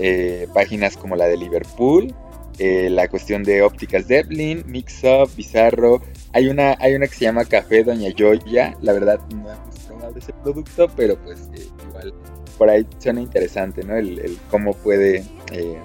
páginas 0.52 0.98
como 0.98 1.16
la 1.16 1.28
de 1.28 1.38
Liverpool, 1.38 2.12
eh, 2.60 2.90
la 2.90 3.08
cuestión 3.08 3.44
de 3.44 3.62
ópticas 3.62 4.08
Devlin, 4.08 4.64
Mix 4.68 5.04
Up, 5.04 5.30
Bizarro. 5.36 6.02
Hay 6.34 6.48
una, 6.48 6.76
hay 6.80 6.96
una 6.96 7.08
que 7.08 7.16
se 7.16 7.26
llama 7.26 7.46
Café 7.46 7.84
Doña 7.84 8.10
Joya. 8.18 8.76
La 8.82 8.94
verdad 8.94 9.20
no 9.34 9.52
hemos 9.52 9.80
probado 9.88 10.18
ese 10.18 10.34
producto, 10.34 10.90
pero 10.96 11.18
pues 11.18 11.40
eh, 11.56 11.68
igual 11.88 12.14
por 12.58 12.70
ahí 12.70 12.86
suena 13.00 13.22
interesante, 13.22 13.84
¿no? 13.84 13.96
El, 13.96 14.38
cómo 14.50 14.74
puede 14.74 15.24
eh, 15.52 15.78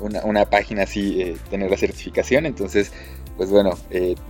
una, 0.00 0.44
página 0.46 0.84
así 0.84 1.36
tener 1.50 1.70
la 1.70 1.76
certificación. 1.76 2.46
Entonces, 2.46 2.92
pues 3.36 3.50
bueno, 3.50 3.76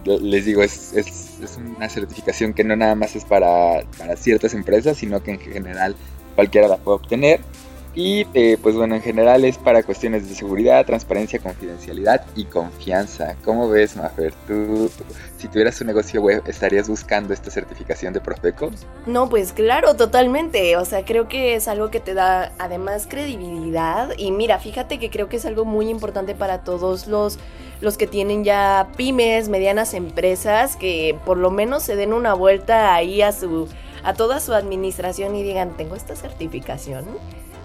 les 0.05 0.47
digo, 0.47 0.63
es, 0.63 0.95
es, 0.95 1.39
es, 1.43 1.59
una 1.77 1.89
certificación 1.91 2.55
que 2.55 2.65
no 2.65 2.75
nada 2.77 2.95
más 2.95 3.15
es 3.15 3.27
para, 3.27 3.85
para 3.99 4.17
ciertas 4.17 4.55
empresas, 4.55 4.97
sino 4.97 5.23
que 5.23 5.33
en 5.33 5.41
general 5.41 5.95
cualquiera 6.35 6.69
la 6.69 6.79
puede 6.79 6.97
obtener. 6.97 7.41
Y 7.97 8.27
eh, 8.35 8.59
pues 8.61 8.75
bueno, 8.75 8.97
en 8.97 9.03
general 9.03 9.45
es 9.45 9.57
para 9.57 9.85
cuestiones 9.85 10.29
de 10.29 10.35
seguridad, 10.35 10.85
transparencia, 10.85 11.39
confidencialidad 11.39 12.27
y 12.35 12.45
confianza. 12.45 13.37
¿Cómo 13.45 13.69
ves, 13.69 13.97
Mafer? 13.97 14.35
¿Tú, 14.49 14.91
si 15.39 15.47
tuvieras 15.47 15.81
un 15.81 15.87
negocio 15.87 16.21
web, 16.21 16.43
estarías 16.49 16.89
buscando 16.89 17.33
esta 17.33 17.53
certificación 17.53 18.13
de 18.13 18.21
Profeco? 18.21 18.71
No, 19.07 19.29
pues 19.29 19.53
claro, 19.53 19.95
totalmente. 19.95 20.77
O 20.77 20.85
sea, 20.85 21.05
creo 21.05 21.29
que 21.29 21.55
es 21.55 21.69
algo 21.69 21.91
que 21.91 22.01
te 22.01 22.15
da 22.15 22.53
además 22.59 23.07
credibilidad. 23.09 24.11
Y 24.17 24.33
mira, 24.33 24.59
fíjate 24.59 24.99
que 24.99 25.09
creo 25.09 25.29
que 25.29 25.37
es 25.37 25.47
algo 25.47 25.65
muy 25.65 25.89
importante 25.89 26.35
para 26.35 26.65
todos 26.65 27.07
los, 27.07 27.39
los 27.81 27.97
que 27.97 28.09
tienen 28.09 28.43
ya 28.43 28.89
pymes, 28.97 29.49
medianas 29.49 29.95
empresas, 29.95 30.75
que 30.75 31.17
por 31.25 31.37
lo 31.37 31.53
menos 31.53 31.85
se 31.85 31.95
den 31.95 32.13
una 32.13 32.35
vuelta 32.35 32.93
ahí 32.93 33.23
a 33.23 33.31
su 33.31 33.69
a 34.07 34.13
toda 34.13 34.39
su 34.39 34.53
administración 34.53 35.35
y 35.35 35.43
digan, 35.43 35.79
tengo 35.79 35.97
esta 35.97 36.15
certificación 36.15 37.07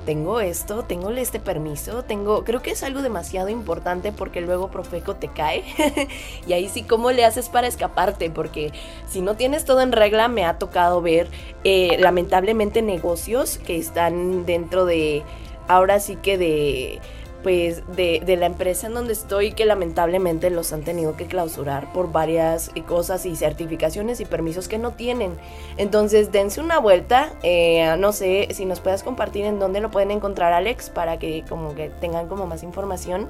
tengo 0.10 0.40
esto, 0.40 0.86
tengo 0.86 1.12
este 1.12 1.40
permiso, 1.40 2.04
tengo, 2.04 2.44
creo 2.44 2.64
que 2.64 2.72
es 2.72 2.82
algo 2.82 3.04
demasiado 3.04 3.50
importante 3.50 4.12
porque 4.12 4.42
luego 4.42 4.72
Profeco 4.72 5.18
te 5.18 5.28
cae 5.28 5.64
y 6.48 6.54
ahí 6.54 6.68
sí, 6.68 6.82
¿cómo 6.82 7.12
le 7.12 7.26
haces 7.26 7.48
para 7.48 7.68
escaparte? 7.68 8.32
Porque 8.32 8.72
si 9.08 9.22
no 9.22 9.36
tienes 9.36 9.66
todo 9.66 9.82
en 9.82 9.92
regla, 9.92 10.28
me 10.28 10.46
ha 10.46 10.58
tocado 10.58 11.00
ver 11.04 11.28
eh, 11.64 11.96
lamentablemente 12.00 12.82
negocios 12.82 13.60
que 13.60 13.78
están 13.78 14.48
dentro 14.48 14.86
de, 14.86 15.22
ahora 15.68 16.00
sí 16.00 16.16
que 16.16 16.40
de 16.40 17.02
pues 17.44 17.84
de, 17.96 18.22
de, 18.26 18.36
la 18.36 18.46
empresa 18.46 18.88
en 18.88 18.94
donde 18.94 19.14
estoy 19.14 19.54
que 19.54 19.66
lamentablemente 19.66 20.50
los 20.50 20.74
han 20.74 20.84
tenido 20.84 21.16
que 21.16 21.26
clausurar 21.26 21.92
por 21.94 22.12
varias 22.12 22.72
cosas 22.86 23.26
y 23.26 23.36
certificaciones 23.36 24.20
y 24.20 24.26
permisos 24.26 24.68
que 24.68 24.78
no 24.78 24.92
tienen. 24.92 25.34
Entonces 25.78 26.32
dense 26.32 26.60
una 26.60 26.80
vuelta, 26.80 27.32
eh, 27.44 27.96
no 27.98 28.12
sé 28.12 28.50
si 28.52 28.66
nos 28.66 28.82
puedes 28.82 29.04
compartir 29.04 29.46
en 29.46 29.60
dónde 29.60 29.80
lo 29.80 29.90
pueden 29.90 30.12
encontrar 30.12 30.54
Alex 30.54 30.90
para 30.90 31.18
que 31.18 31.44
como 31.48 31.76
que 31.76 31.90
tengan 32.02 32.28
como 32.28 32.46
más 32.46 32.64
información. 32.64 33.30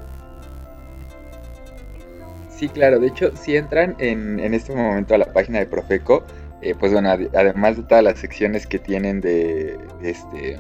Sí, 2.50 2.68
claro, 2.68 3.00
de 3.00 3.08
hecho 3.08 3.36
si 3.38 3.56
entran 3.56 3.96
en, 4.00 4.40
en 4.40 4.54
este 4.54 4.76
momento 4.76 5.16
a 5.16 5.20
la 5.20 5.32
página 5.32 5.60
de 5.60 5.66
Profeco, 5.66 6.24
eh, 6.62 6.74
pues 6.78 6.92
bueno, 6.92 7.10
además 7.10 7.78
de 7.78 7.84
todas 7.84 8.04
las 8.04 8.20
secciones 8.20 8.68
que 8.68 8.80
tienen 8.80 9.22
de 9.22 9.78
este 10.02 10.60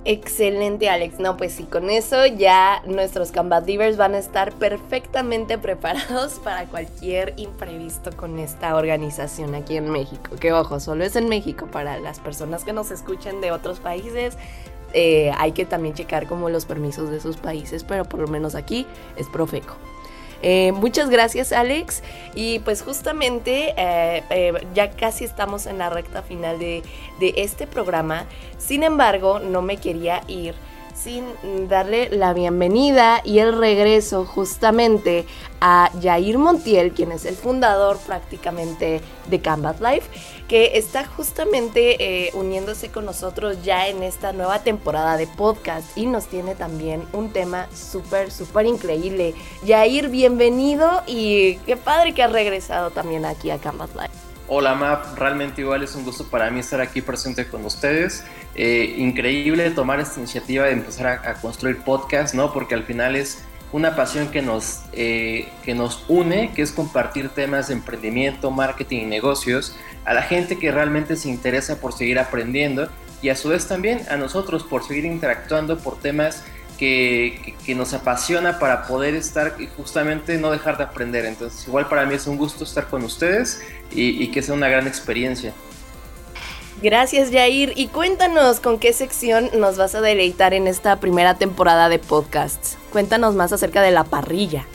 Excelente, 0.03 0.89
Alex. 0.89 1.19
No, 1.19 1.37
pues 1.37 1.51
sí, 1.51 1.65
con 1.65 1.91
eso 1.91 2.25
ya 2.25 2.81
nuestros 2.87 3.31
Canvas 3.31 3.67
Divers 3.67 3.97
van 3.97 4.15
a 4.15 4.17
estar 4.17 4.51
perfectamente 4.53 5.57
preparados 5.59 6.39
para 6.39 6.65
cualquier 6.65 7.35
imprevisto 7.37 8.09
con 8.15 8.39
esta 8.39 8.75
organización 8.75 9.53
aquí 9.53 9.77
en 9.77 9.91
México. 9.91 10.31
Que 10.39 10.53
ojo, 10.53 10.79
solo 10.79 11.03
es 11.03 11.15
en 11.15 11.29
México 11.29 11.67
para 11.67 11.99
las 11.99 12.19
personas 12.19 12.63
que 12.63 12.73
nos 12.73 12.89
escuchen 12.89 13.41
de 13.41 13.51
otros 13.51 13.79
países. 13.79 14.37
Eh, 14.93 15.31
hay 15.37 15.51
que 15.51 15.65
también 15.65 15.95
checar 15.95 16.27
como 16.27 16.49
los 16.49 16.65
permisos 16.65 17.09
de 17.09 17.19
sus 17.19 17.37
países, 17.37 17.83
pero 17.83 18.05
por 18.05 18.19
lo 18.19 18.27
menos 18.27 18.55
aquí 18.55 18.85
es 19.17 19.27
Profeco. 19.27 19.75
Eh, 20.43 20.71
muchas 20.71 21.09
gracias 21.09 21.51
Alex. 21.51 22.01
Y 22.33 22.59
pues 22.59 22.81
justamente 22.81 23.73
eh, 23.77 24.53
ya 24.73 24.91
casi 24.91 25.23
estamos 25.23 25.65
en 25.65 25.77
la 25.77 25.89
recta 25.89 26.23
final 26.23 26.59
de, 26.59 26.83
este 27.19 27.67
programa, 27.67 28.25
sin 28.57 28.83
embargo 28.83 29.39
no 29.39 29.61
me 29.61 29.77
quería 29.77 30.21
ir 30.27 30.55
sin 30.95 31.25
darle 31.67 32.09
la 32.09 32.33
bienvenida 32.33 33.21
y 33.23 33.39
el 33.39 33.57
regreso 33.57 34.25
justamente 34.25 35.25
a 35.59 35.89
Jair 36.01 36.37
Montiel, 36.37 36.91
quien 36.91 37.11
es 37.11 37.25
el 37.25 37.35
fundador 37.35 37.97
prácticamente 38.05 39.01
de 39.27 39.39
Canvas 39.39 39.81
Life, 39.81 40.07
que 40.51 40.77
está 40.77 41.05
justamente 41.05 42.25
eh, 42.27 42.31
uniéndose 42.33 42.89
con 42.89 43.05
nosotros 43.05 43.63
ya 43.63 43.87
en 43.87 44.03
esta 44.03 44.33
nueva 44.33 44.61
temporada 44.63 45.15
de 45.15 45.25
podcast 45.25 45.97
y 45.97 46.07
nos 46.07 46.27
tiene 46.27 46.55
también 46.55 47.03
un 47.13 47.31
tema 47.31 47.67
súper, 47.73 48.31
súper 48.31 48.65
increíble. 48.65 49.33
Jair, 49.65 50.09
bienvenido 50.09 51.03
y 51.07 51.55
qué 51.65 51.77
padre 51.77 52.13
que 52.13 52.21
has 52.21 52.33
regresado 52.33 52.91
también 52.91 53.23
aquí 53.23 53.49
a 53.49 53.59
Canvas 53.59 53.91
Life. 53.95 54.09
Hola 54.49 54.75
Map, 54.75 55.17
realmente 55.17 55.61
igual 55.61 55.83
es 55.83 55.95
un 55.95 56.03
gusto 56.03 56.25
para 56.29 56.51
mí 56.51 56.59
estar 56.59 56.81
aquí 56.81 57.01
presente 57.01 57.47
con 57.47 57.63
ustedes. 57.63 58.25
Eh, 58.53 58.95
increíble 58.97 59.71
tomar 59.71 60.01
esta 60.01 60.19
iniciativa 60.19 60.65
de 60.65 60.73
empezar 60.73 61.07
a, 61.07 61.35
construir 61.35 61.77
podcast, 61.77 62.35
¿no? 62.35 62.51
Porque 62.51 62.75
al 62.75 62.83
final 62.83 63.15
es 63.15 63.41
una 63.71 63.95
pasión 63.95 64.29
que 64.29 64.41
nos, 64.41 64.81
eh, 64.93 65.49
que 65.63 65.73
nos 65.73 66.03
une, 66.07 66.51
que 66.53 66.61
es 66.61 66.71
compartir 66.71 67.29
temas 67.29 67.67
de 67.69 67.75
emprendimiento, 67.75 68.51
marketing 68.51 69.01
y 69.01 69.05
negocios 69.05 69.75
a 70.05 70.13
la 70.13 70.23
gente 70.23 70.57
que 70.57 70.71
realmente 70.71 71.15
se 71.15 71.29
interesa 71.29 71.79
por 71.79 71.93
seguir 71.93 72.19
aprendiendo 72.19 72.89
y 73.21 73.29
a 73.29 73.35
su 73.35 73.49
vez 73.49 73.67
también 73.67 74.01
a 74.09 74.17
nosotros 74.17 74.63
por 74.63 74.83
seguir 74.83 75.05
interactuando 75.05 75.77
por 75.77 75.99
temas 75.99 76.43
que, 76.77 77.75
nos 77.75 77.93
apasiona 77.93 78.57
para 78.57 78.87
poder 78.87 79.13
estar 79.13 79.55
y 79.59 79.67
justamente 79.67 80.37
no 80.39 80.51
dejar 80.51 80.77
de 80.77 80.83
aprender. 80.83 81.25
Entonces, 81.25 81.67
igual 81.67 81.87
para 81.87 82.05
mí 82.05 82.15
es 82.15 82.25
un 82.25 82.37
gusto 82.37 82.63
estar 82.63 82.87
con 82.87 83.03
ustedes 83.03 83.61
y, 83.91 84.27
que 84.31 84.41
sea 84.41 84.55
una 84.55 84.67
gran 84.67 84.87
experiencia. 84.87 85.53
Gracias 86.81 87.29
Jair 87.29 87.73
y 87.75 87.89
cuéntanos 87.89 88.59
con 88.59 88.79
qué 88.79 88.91
sección 88.91 89.51
nos 89.55 89.77
vas 89.77 89.93
a 89.93 90.01
deleitar 90.01 90.55
en 90.55 90.65
esta 90.65 90.99
primera 90.99 91.35
temporada 91.35 91.89
de 91.89 91.99
podcasts. 91.99 92.75
Cuéntanos 92.91 93.35
más 93.35 93.53
acerca 93.53 93.83
de 93.83 93.91
la 93.91 94.03
parrilla. 94.03 94.65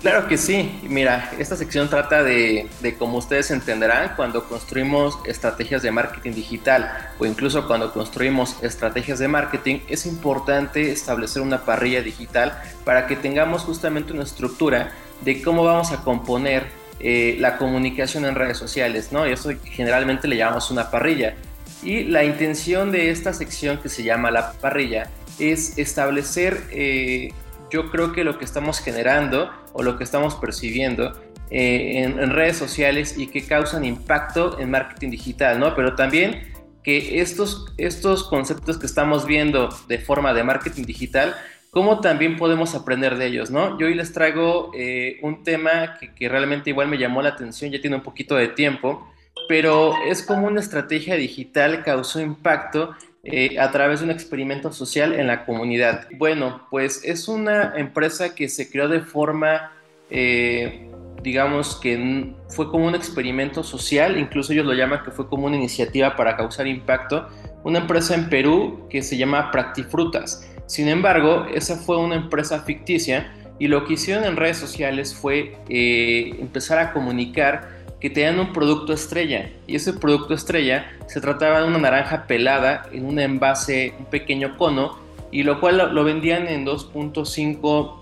Claro 0.00 0.28
que 0.28 0.38
sí. 0.38 0.78
Mira, 0.84 1.32
esta 1.36 1.56
sección 1.56 1.90
trata 1.90 2.22
de, 2.22 2.68
de, 2.80 2.94
como 2.94 3.18
ustedes 3.18 3.50
entenderán, 3.50 4.12
cuando 4.14 4.48
construimos 4.48 5.18
estrategias 5.24 5.82
de 5.82 5.90
marketing 5.90 6.34
digital 6.34 7.10
o 7.18 7.26
incluso 7.26 7.66
cuando 7.66 7.92
construimos 7.92 8.54
estrategias 8.62 9.18
de 9.18 9.26
marketing, 9.26 9.80
es 9.88 10.06
importante 10.06 10.92
establecer 10.92 11.42
una 11.42 11.64
parrilla 11.64 12.00
digital 12.00 12.62
para 12.84 13.08
que 13.08 13.16
tengamos 13.16 13.62
justamente 13.62 14.12
una 14.12 14.22
estructura 14.22 14.92
de 15.22 15.42
cómo 15.42 15.64
vamos 15.64 15.90
a 15.90 15.96
componer 16.04 16.77
eh, 17.00 17.36
la 17.38 17.56
comunicación 17.56 18.24
en 18.24 18.34
redes 18.34 18.58
sociales, 18.58 19.12
¿no? 19.12 19.26
Y 19.26 19.32
eso 19.32 19.50
generalmente 19.64 20.28
le 20.28 20.36
llamamos 20.36 20.70
una 20.70 20.90
parrilla. 20.90 21.34
Y 21.82 22.04
la 22.04 22.24
intención 22.24 22.90
de 22.90 23.10
esta 23.10 23.32
sección 23.32 23.78
que 23.78 23.88
se 23.88 24.02
llama 24.02 24.30
la 24.30 24.52
parrilla 24.52 25.10
es 25.38 25.78
establecer 25.78 26.60
eh, 26.70 27.32
yo 27.70 27.90
creo 27.90 28.12
que 28.12 28.24
lo 28.24 28.38
que 28.38 28.44
estamos 28.44 28.80
generando 28.80 29.50
o 29.72 29.82
lo 29.82 29.98
que 29.98 30.04
estamos 30.04 30.34
percibiendo 30.34 31.20
eh, 31.50 32.02
en, 32.02 32.30
redes 32.30 32.56
sociales 32.56 33.16
y 33.16 33.28
que 33.28 33.44
causan 33.44 33.84
impacto 33.84 34.58
en 34.58 34.70
marketing 34.70 35.10
digital, 35.10 35.58
¿no? 35.58 35.74
Pero 35.74 35.94
también 35.94 36.52
que 36.82 37.20
estos, 37.20 37.66
estos 37.76 38.24
conceptos 38.24 38.78
que 38.78 38.86
estamos 38.86 39.26
viendo 39.26 39.68
de 39.88 39.98
forma 39.98 40.34
de 40.34 40.44
marketing 40.44 40.84
digital, 40.84 41.34
cómo 41.70 42.00
también 42.00 42.36
podemos 42.36 42.74
aprender 42.74 43.16
de 43.16 43.26
ellos, 43.26 43.50
¿no? 43.50 43.78
Yo 43.78 43.86
hoy 43.86 43.94
les 43.94 44.12
traigo 44.12 44.70
eh, 44.74 45.18
un 45.22 45.42
tema 45.42 45.98
que, 45.98 46.28
realmente 46.28 46.70
igual 46.70 46.88
me 46.88 46.98
llamó 46.98 47.22
la 47.22 47.30
atención, 47.30 47.70
ya 47.70 47.80
tiene 47.80 47.96
un 47.96 48.02
poquito 48.02 48.34
de 48.36 48.48
tiempo, 48.48 49.06
pero 49.48 49.92
es 50.06 50.22
como 50.22 50.46
una 50.46 50.60
estrategia 50.60 51.16
digital 51.16 51.82
causó 51.84 52.20
impacto 52.20 52.94
eh, 53.24 53.58
a 53.58 53.70
través 53.70 54.00
de 54.00 54.06
un 54.06 54.10
experimento 54.10 54.72
social 54.72 55.12
en 55.12 55.26
la 55.26 55.44
comunidad. 55.44 56.08
Bueno, 56.16 56.66
pues 56.70 57.04
es 57.04 57.28
una 57.28 57.74
empresa 57.76 58.34
que 58.34 58.48
se 58.48 58.70
creó 58.70 58.88
de 58.88 59.00
forma, 59.00 59.72
eh, 60.10 60.90
digamos 61.22 61.76
que 61.76 62.34
fue 62.48 62.70
como 62.70 62.86
un 62.86 62.94
experimento 62.94 63.62
social, 63.62 64.18
incluso 64.18 64.52
ellos 64.52 64.66
lo 64.66 64.72
llaman 64.72 65.02
que 65.04 65.10
fue 65.10 65.28
como 65.28 65.46
una 65.46 65.56
iniciativa 65.56 66.16
para 66.16 66.36
causar 66.36 66.66
impacto, 66.66 67.28
una 67.64 67.80
empresa 67.80 68.14
en 68.14 68.30
Perú 68.30 68.86
que 68.88 69.02
se 69.02 69.16
llama 69.16 69.50
Practifrutas. 69.50 70.48
Sin 70.68 70.86
embargo, 70.88 71.46
esa 71.52 71.76
fue 71.76 71.96
una 71.96 72.14
empresa 72.14 72.60
ficticia 72.60 73.32
y 73.58 73.68
lo 73.68 73.86
que 73.86 73.94
hicieron 73.94 74.24
en 74.24 74.36
redes 74.36 74.58
sociales 74.58 75.14
fue 75.14 75.56
eh, 75.68 76.36
empezar 76.38 76.78
a 76.78 76.92
comunicar 76.92 77.70
que 78.00 78.10
tenían 78.10 78.38
un 78.38 78.52
producto 78.52 78.92
estrella 78.92 79.50
y 79.66 79.74
ese 79.74 79.94
producto 79.94 80.34
estrella 80.34 80.86
se 81.06 81.20
trataba 81.20 81.62
de 81.62 81.68
una 81.68 81.78
naranja 81.78 82.26
pelada 82.26 82.84
en 82.92 83.06
un 83.06 83.18
envase, 83.18 83.94
un 83.98 84.04
pequeño 84.04 84.58
cono 84.58 84.98
y 85.30 85.42
lo 85.42 85.58
cual 85.58 85.94
lo, 85.94 86.04
vendían 86.04 86.46
en 86.48 86.66
2.5, 86.66 87.94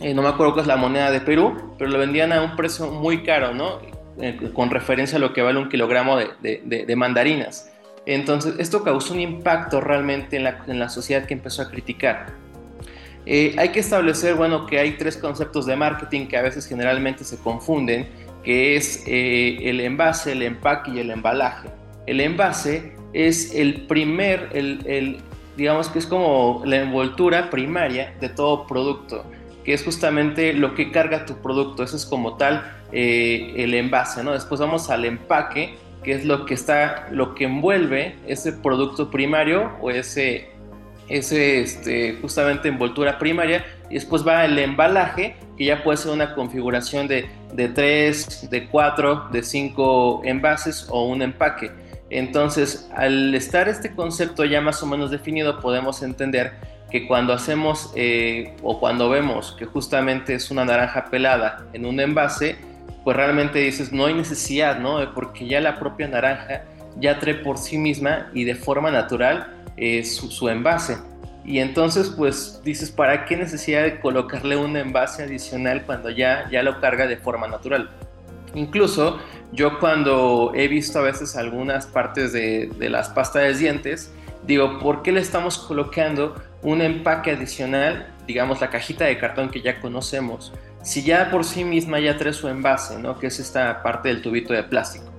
eh, 0.00 0.12
no 0.14 0.22
me 0.22 0.28
acuerdo 0.28 0.52
cuál 0.52 0.64
es 0.64 0.68
la 0.68 0.76
moneda 0.76 1.10
de 1.10 1.20
Perú, 1.20 1.74
pero 1.78 1.90
lo 1.90 1.98
vendían 1.98 2.32
a 2.32 2.42
un 2.42 2.56
precio 2.56 2.90
muy 2.90 3.22
caro, 3.22 3.54
¿no? 3.54 3.78
Eh, 4.20 4.50
con 4.52 4.68
referencia 4.68 5.16
a 5.16 5.20
lo 5.20 5.32
que 5.32 5.40
vale 5.40 5.58
un 5.58 5.70
kilogramo 5.70 6.18
de, 6.18 6.94
mandarinas. 6.94 7.71
Entonces, 8.06 8.54
esto 8.58 8.82
causó 8.82 9.14
un 9.14 9.20
impacto 9.20 9.80
realmente 9.80 10.36
en 10.36 10.44
la, 10.44 10.64
en 10.66 10.78
la 10.78 10.88
sociedad 10.88 11.24
que 11.26 11.34
empezó 11.34 11.62
a 11.62 11.70
criticar. 11.70 12.34
Eh, 13.24 13.54
hay 13.56 13.68
que 13.68 13.80
establecer, 13.80 14.34
bueno, 14.34 14.66
que 14.66 14.80
hay 14.80 14.92
tres 14.92 15.16
conceptos 15.16 15.66
de 15.66 15.76
marketing 15.76 16.26
que 16.26 16.36
a 16.36 16.42
veces 16.42 16.66
generalmente 16.66 17.22
se 17.22 17.38
confunden 17.38 18.08
que 18.42 18.76
es 18.76 19.04
eh, 19.06 19.58
el 19.62 19.80
envase, 19.80 20.32
el 20.32 20.42
empaque 20.42 20.90
y 20.90 20.98
el 20.98 21.10
embalaje. 21.10 21.68
El 22.06 22.20
envase 22.20 22.92
es 23.12 23.54
el 23.54 23.86
primer, 23.86 24.50
el, 24.52 25.20
digamos 25.56 25.88
que 25.88 26.00
es 26.00 26.06
como 26.06 26.62
la 26.64 26.82
envoltura 26.82 27.50
primaria 27.50 28.14
de 28.20 28.28
todo 28.28 28.66
producto, 28.66 29.24
que 29.64 29.74
es 29.74 29.84
justamente 29.84 30.52
lo 30.52 30.74
que 30.74 30.90
carga 30.90 31.24
tu 31.24 31.36
producto, 31.36 31.84
eso 31.84 31.96
es 31.96 32.04
como 32.04 32.36
tal 32.36 32.64
eh, 32.90 33.54
el 33.56 33.74
envase, 33.74 34.24
¿no? 34.24 34.32
Después 34.32 34.60
vamos 34.60 34.90
al 34.90 35.04
empaque, 35.04 35.76
que 36.02 36.12
es 36.12 36.24
lo 36.24 36.46
que 36.46 36.54
está, 36.54 37.08
lo 37.10 37.34
que 37.34 37.44
envuelve 37.44 38.16
ese 38.26 38.52
producto 38.52 39.10
primario 39.10 39.72
o 39.80 39.90
ese, 39.90 40.50
ese 41.08 41.60
este, 41.60 42.18
justamente 42.20 42.68
envoltura 42.68 43.18
primaria, 43.18 43.64
y 43.88 43.94
después 43.94 44.26
va 44.26 44.44
el 44.44 44.58
embalaje, 44.58 45.36
que 45.56 45.66
ya 45.66 45.82
puede 45.82 45.98
ser 45.98 46.12
una 46.12 46.34
configuración 46.34 47.08
de, 47.08 47.28
de 47.52 47.68
3, 47.68 48.50
de 48.50 48.68
4, 48.68 49.28
de 49.32 49.42
5 49.42 50.22
envases 50.24 50.86
o 50.90 51.06
un 51.06 51.22
empaque. 51.22 51.70
Entonces, 52.10 52.90
al 52.94 53.34
estar 53.34 53.68
este 53.68 53.94
concepto 53.94 54.44
ya 54.44 54.60
más 54.60 54.82
o 54.82 54.86
menos 54.86 55.10
definido, 55.10 55.60
podemos 55.60 56.02
entender 56.02 56.52
que 56.90 57.06
cuando 57.08 57.32
hacemos 57.32 57.90
eh, 57.96 58.54
o 58.62 58.78
cuando 58.78 59.08
vemos 59.08 59.56
que 59.58 59.64
justamente 59.64 60.34
es 60.34 60.50
una 60.50 60.64
naranja 60.66 61.06
pelada 61.06 61.64
en 61.72 61.86
un 61.86 61.98
envase, 62.00 62.56
pues 63.04 63.16
realmente 63.16 63.58
dices, 63.58 63.92
no 63.92 64.06
hay 64.06 64.14
necesidad, 64.14 64.78
¿no? 64.78 64.98
Porque 65.14 65.46
ya 65.46 65.60
la 65.60 65.78
propia 65.78 66.08
naranja 66.08 66.62
ya 66.98 67.18
trae 67.18 67.34
por 67.34 67.58
sí 67.58 67.78
misma 67.78 68.30
y 68.34 68.44
de 68.44 68.54
forma 68.54 68.90
natural 68.90 69.52
eh, 69.76 70.04
su, 70.04 70.30
su 70.30 70.48
envase. 70.48 70.98
Y 71.44 71.58
entonces, 71.58 72.10
pues 72.16 72.60
dices, 72.64 72.90
¿para 72.90 73.24
qué 73.24 73.36
necesidad 73.36 73.82
de 73.82 74.00
colocarle 74.00 74.56
un 74.56 74.76
envase 74.76 75.24
adicional 75.24 75.82
cuando 75.84 76.10
ya, 76.10 76.48
ya 76.50 76.62
lo 76.62 76.80
carga 76.80 77.06
de 77.06 77.16
forma 77.16 77.48
natural? 77.48 77.90
Incluso 78.54 79.18
yo 79.52 79.80
cuando 79.80 80.52
he 80.54 80.68
visto 80.68 80.98
a 80.98 81.02
veces 81.02 81.36
algunas 81.36 81.86
partes 81.86 82.32
de, 82.32 82.70
de 82.78 82.90
las 82.90 83.08
pastas 83.08 83.42
de 83.42 83.54
dientes, 83.54 84.12
digo, 84.46 84.78
¿por 84.78 85.02
qué 85.02 85.10
le 85.10 85.20
estamos 85.20 85.58
colocando 85.58 86.36
un 86.62 86.80
empaque 86.80 87.32
adicional, 87.32 88.06
digamos 88.26 88.60
la 88.60 88.70
cajita 88.70 89.04
de 89.04 89.18
cartón 89.18 89.50
que 89.50 89.60
ya 89.62 89.80
conocemos, 89.80 90.52
si 90.82 91.02
ya 91.02 91.30
por 91.30 91.44
sí 91.44 91.64
misma 91.64 92.00
ya 92.00 92.16
trae 92.16 92.32
su 92.32 92.48
envase, 92.48 92.98
¿no? 92.98 93.18
que 93.18 93.28
es 93.28 93.38
esta 93.38 93.82
parte 93.82 94.08
del 94.08 94.22
tubito 94.22 94.52
de 94.52 94.64
plástico? 94.64 95.12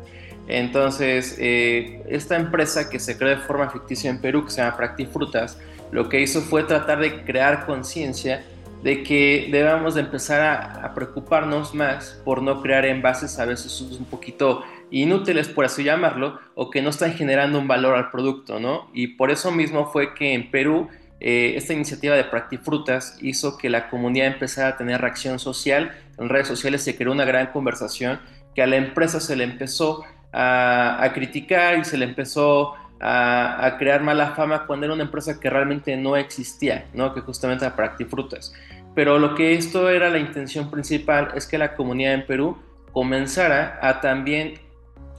Entonces, 0.48 1.38
eh, 1.40 2.04
esta 2.10 2.36
empresa 2.36 2.90
que 2.90 3.00
se 3.00 3.18
creó 3.18 3.30
de 3.30 3.38
forma 3.38 3.70
ficticia 3.70 4.10
en 4.10 4.20
Perú, 4.20 4.46
que 4.46 4.52
se 4.52 4.62
llama 4.62 4.76
Practifrutas, 4.76 5.58
lo 5.92 6.10
que 6.10 6.20
hizo 6.20 6.42
fue 6.42 6.64
tratar 6.64 7.00
de 7.00 7.24
crear 7.24 7.66
conciencia 7.66 8.44
de 8.84 9.02
que 9.04 9.48
debamos 9.50 9.96
de 9.96 10.02
empezar 10.02 10.42
a, 10.42 10.94
preocuparnos 10.94 11.74
más 11.74 12.22
por 12.26 12.42
no 12.42 12.62
crear 12.62 12.86
envases 12.86 13.40
a 13.40 13.46
veces 13.46 13.80
un 13.80 14.06
poquito 14.06 14.64
inútiles, 14.92 15.48
por 15.48 15.64
así 15.64 15.84
llamarlo, 15.84 16.40
o 16.56 16.70
que 16.70 16.82
no 16.82 16.90
están 16.90 17.14
generando 17.14 17.58
un 17.58 17.68
valor 17.68 17.96
al 17.96 18.12
producto, 18.12 18.60
¿no? 18.60 18.90
Y 18.94 19.08
por 19.16 19.32
eso 19.32 19.52
mismo 19.52 19.90
fue 19.92 20.14
que 20.14 20.34
en 20.34 20.52
Perú 20.52 20.90
eh, 21.26 21.54
esta 21.56 21.72
iniciativa 21.72 22.18
de 22.18 22.26
Practifrutas 22.26 23.18
hizo 23.22 23.58
que 23.58 23.70
la 23.70 23.90
comunidad 23.90 24.28
empezara 24.28 24.68
a 24.68 24.78
tener 24.78 25.00
reacción 25.00 25.40
social. 25.40 25.94
En 26.20 26.28
redes 26.28 26.50
sociales 26.50 26.84
se 26.84 26.98
creó 26.98 27.14
una 27.14 27.24
gran 27.24 27.48
conversación 27.48 28.20
que 28.54 28.62
a 28.62 28.68
la 28.68 28.76
empresa 28.76 29.22
se 29.22 29.38
le 29.38 29.46
empezó 29.46 30.04
a, 30.34 31.10
criticar 31.14 31.80
y 31.80 31.86
se 31.86 31.98
le 31.98 32.04
empezó 32.04 32.74
a, 33.00 33.76
crear 33.80 34.04
mala 34.04 34.36
fama 34.36 34.68
cuando 34.68 34.86
era 34.86 34.94
una 34.94 35.04
empresa 35.04 35.40
que 35.40 35.50
realmente 35.50 35.96
no 35.96 36.18
existía, 36.18 36.88
¿no? 36.94 37.14
que 37.14 37.22
justamente 37.22 37.64
era 37.64 37.74
Practifrutas. 37.74 38.54
Pero 38.94 39.18
lo 39.18 39.34
que 39.34 39.54
esto 39.54 39.90
era 39.90 40.10
la 40.10 40.20
intención 40.20 40.70
principal 40.70 41.32
es 41.36 41.48
que 41.48 41.58
la 41.58 41.76
comunidad 41.76 42.16
en 42.16 42.26
Perú 42.26 42.58
comenzara 42.92 43.80
a 43.82 44.02
también 44.02 44.60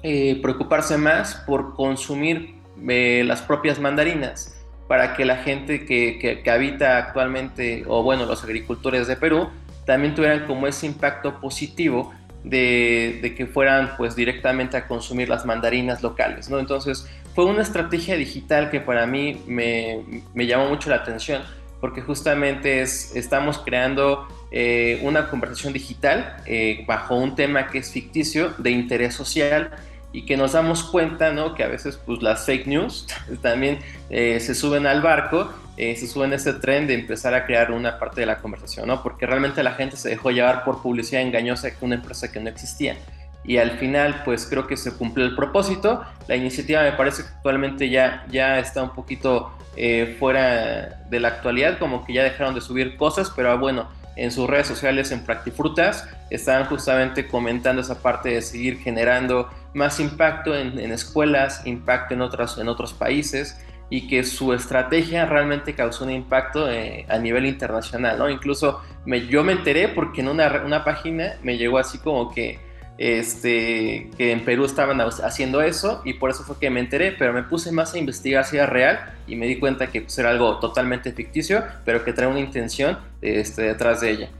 eh, 0.02 0.38
preocuparse 0.42 0.98
más 0.98 1.34
por 1.46 1.74
consumir 1.74 2.56
eh, 2.88 3.22
las 3.24 3.40
propias 3.40 3.80
mandarinas 3.80 4.53
para 4.88 5.14
que 5.14 5.24
la 5.24 5.36
gente 5.36 5.86
que, 5.86 6.40
que, 6.42 6.50
habita 6.50 6.98
actualmente, 6.98 7.84
o 7.86 8.02
bueno, 8.02 8.26
los 8.26 8.44
agricultores 8.44 9.06
de 9.06 9.16
Perú, 9.16 9.48
también 9.86 10.14
tuvieran 10.14 10.46
como 10.46 10.66
ese 10.66 10.86
impacto 10.86 11.40
positivo 11.40 12.12
de, 12.42 13.18
de, 13.22 13.34
que 13.34 13.46
fueran 13.46 13.96
pues 13.96 14.14
directamente 14.14 14.76
a 14.76 14.86
consumir 14.86 15.28
las 15.28 15.46
mandarinas 15.46 16.02
locales, 16.02 16.50
¿no? 16.50 16.58
Entonces, 16.58 17.06
fue 17.34 17.46
una 17.46 17.62
estrategia 17.62 18.16
digital 18.16 18.70
que 18.70 18.80
para 18.80 19.06
mí 19.06 19.42
me, 19.46 20.04
llamó 20.34 20.68
mucho 20.68 20.88
la 20.88 20.96
atención, 20.96 21.42
porque 21.80 22.00
justamente 22.00 22.80
es, 22.80 23.16
estamos 23.16 23.58
creando 23.58 24.28
eh, 24.52 25.00
una 25.02 25.28
conversación 25.28 25.72
digital 25.72 26.36
eh, 26.46 26.84
bajo 26.86 27.16
un 27.16 27.34
tema 27.34 27.66
que 27.68 27.78
es 27.78 27.90
ficticio, 27.90 28.54
de 28.58 28.70
interés 28.70 29.14
social, 29.14 29.72
y 30.14 30.22
que 30.24 30.38
nos 30.38 30.52
damos 30.52 30.84
cuenta 30.84 31.32
¿no? 31.32 31.54
que 31.54 31.62
a 31.62 31.68
veces 31.68 31.98
pues, 32.06 32.22
las 32.22 32.46
fake 32.46 32.66
news 32.66 33.06
también 33.42 33.80
eh, 34.08 34.40
se 34.40 34.54
suben 34.54 34.86
al 34.86 35.02
barco, 35.02 35.52
se 35.76 36.06
suben 36.06 36.32
a 36.32 36.36
ese 36.36 36.54
tren 36.54 36.86
de 36.86 36.94
empezar 36.94 37.34
a 37.34 37.44
crear 37.44 37.72
una 37.72 37.98
parte 37.98 38.20
de 38.20 38.26
la 38.26 38.38
conversación, 38.38 38.86
¿no? 38.86 39.02
porque 39.02 39.26
realmente 39.26 39.62
la 39.62 39.72
gente 39.72 39.96
se 39.96 40.08
dejó 40.08 40.30
llevar 40.30 40.64
por 40.64 40.80
publicidad 40.80 41.20
engañosa 41.20 41.66
de 41.66 41.74
una 41.80 41.96
empresa 41.96 42.30
que 42.30 42.38
no 42.38 42.48
existía 42.48 42.96
y 43.44 43.58
al 43.58 43.72
final 43.72 44.22
pues 44.24 44.46
creo 44.46 44.66
que 44.66 44.76
se 44.76 44.96
cumplió 44.96 45.26
el 45.26 45.36
propósito. 45.36 46.02
La 46.28 46.36
iniciativa 46.36 46.82
me 46.82 46.92
parece 46.92 47.22
que 47.22 47.28
actualmente 47.28 47.90
ya, 47.90 48.24
ya 48.30 48.58
está 48.58 48.82
un 48.82 48.94
poquito 48.94 49.52
eh, 49.76 50.16
fuera 50.18 51.02
de 51.08 51.20
la 51.20 51.28
actualidad, 51.28 51.78
como 51.78 52.04
que 52.04 52.14
ya 52.14 52.22
dejaron 52.22 52.54
de 52.54 52.60
subir 52.60 52.96
cosas, 52.96 53.30
pero 53.34 53.50
ah, 53.50 53.56
bueno, 53.56 53.88
en 54.16 54.30
sus 54.30 54.48
redes 54.48 54.66
sociales 54.66 55.10
en 55.10 55.24
Practifrutas 55.24 56.08
estaban 56.30 56.66
justamente 56.66 57.26
comentando 57.26 57.82
esa 57.82 58.00
parte 58.00 58.30
de 58.30 58.42
seguir 58.42 58.78
generando 58.78 59.50
más 59.74 60.00
impacto 60.00 60.56
en, 60.56 60.78
escuelas, 60.90 61.66
impacto 61.66 62.14
en, 62.14 62.68
otros 62.68 62.92
países. 62.94 63.60
y 63.90 64.08
que 64.08 64.24
su 64.24 64.54
estrategia 64.54 65.26
realmente 65.26 65.74
causó 65.74 66.04
un 66.04 66.10
impacto 66.10 66.70
eh, 66.70 67.04
a 67.08 67.18
nivel 67.18 67.44
internacional, 67.44 68.18
¿no? 68.18 68.30
Incluso 68.30 68.80
yo 69.28 69.44
me 69.44 69.52
enteré 69.52 69.88
porque 69.88 70.22
en 70.22 70.28
una, 70.28 70.62
una 70.64 70.84
página 70.84 71.34
me 71.42 71.58
llegó 71.58 71.78
así 71.78 71.98
como 71.98 72.32
que 72.32 72.58
este, 72.96 74.10
que 74.16 74.30
en 74.30 74.44
Perú 74.44 74.64
estaban 74.64 75.00
haciendo 75.00 75.62
eso 75.62 76.00
y 76.04 76.14
por 76.14 76.30
eso 76.30 76.44
fue 76.44 76.58
que 76.58 76.70
me 76.70 76.80
enteré, 76.80 77.12
pero 77.12 77.32
me 77.32 77.42
puse 77.42 77.72
más 77.72 77.94
a 77.94 77.98
investigar 77.98 78.44
si 78.44 78.56
era 78.56 78.66
real 78.66 79.00
y 79.26 79.36
me 79.36 79.46
di 79.46 79.58
cuenta 79.58 79.88
que 79.88 80.02
pues, 80.02 80.16
era 80.18 80.30
algo 80.30 80.58
totalmente 80.58 81.12
ficticio, 81.12 81.64
pero 81.84 82.04
que 82.04 82.12
trae 82.12 82.28
una 82.28 82.40
intención 82.40 82.98
este, 83.20 83.62
detrás 83.62 84.00
de 84.00 84.10
ella. 84.10 84.30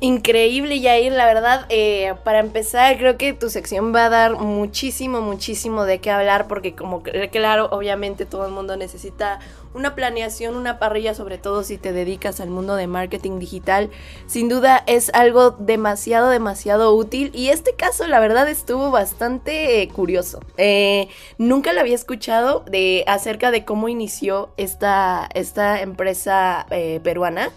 Increíble, 0.00 0.78
Yair, 0.78 1.12
la 1.12 1.24
verdad, 1.24 1.64
eh, 1.70 2.12
para 2.22 2.40
empezar, 2.40 2.98
creo 2.98 3.16
que 3.16 3.32
tu 3.32 3.48
sección 3.48 3.94
va 3.94 4.04
a 4.04 4.08
dar 4.10 4.36
muchísimo, 4.36 5.22
muchísimo 5.22 5.84
de 5.86 6.00
qué 6.00 6.10
hablar, 6.10 6.48
porque 6.48 6.74
como 6.74 7.02
claro, 7.02 7.70
obviamente 7.72 8.26
todo 8.26 8.44
el 8.44 8.52
mundo 8.52 8.76
necesita 8.76 9.38
una 9.72 9.94
planeación, 9.94 10.54
una 10.54 10.78
parrilla, 10.78 11.14
sobre 11.14 11.38
todo 11.38 11.62
si 11.62 11.78
te 11.78 11.94
dedicas 11.94 12.40
al 12.40 12.50
mundo 12.50 12.76
de 12.76 12.86
marketing 12.86 13.38
digital, 13.38 13.88
sin 14.26 14.50
duda 14.50 14.84
es 14.86 15.10
algo 15.14 15.52
demasiado, 15.52 16.28
demasiado 16.28 16.94
útil, 16.94 17.30
y 17.32 17.48
este 17.48 17.74
caso, 17.74 18.06
la 18.06 18.20
verdad, 18.20 18.50
estuvo 18.50 18.90
bastante 18.90 19.80
eh, 19.80 19.88
curioso. 19.88 20.40
Eh, 20.58 21.08
nunca 21.38 21.72
lo 21.72 21.80
había 21.80 21.94
escuchado 21.94 22.64
de, 22.70 23.02
acerca 23.06 23.50
de 23.50 23.64
cómo 23.64 23.88
inició 23.88 24.50
esta, 24.58 25.26
esta 25.32 25.80
empresa 25.80 26.66
peruana. 27.02 27.50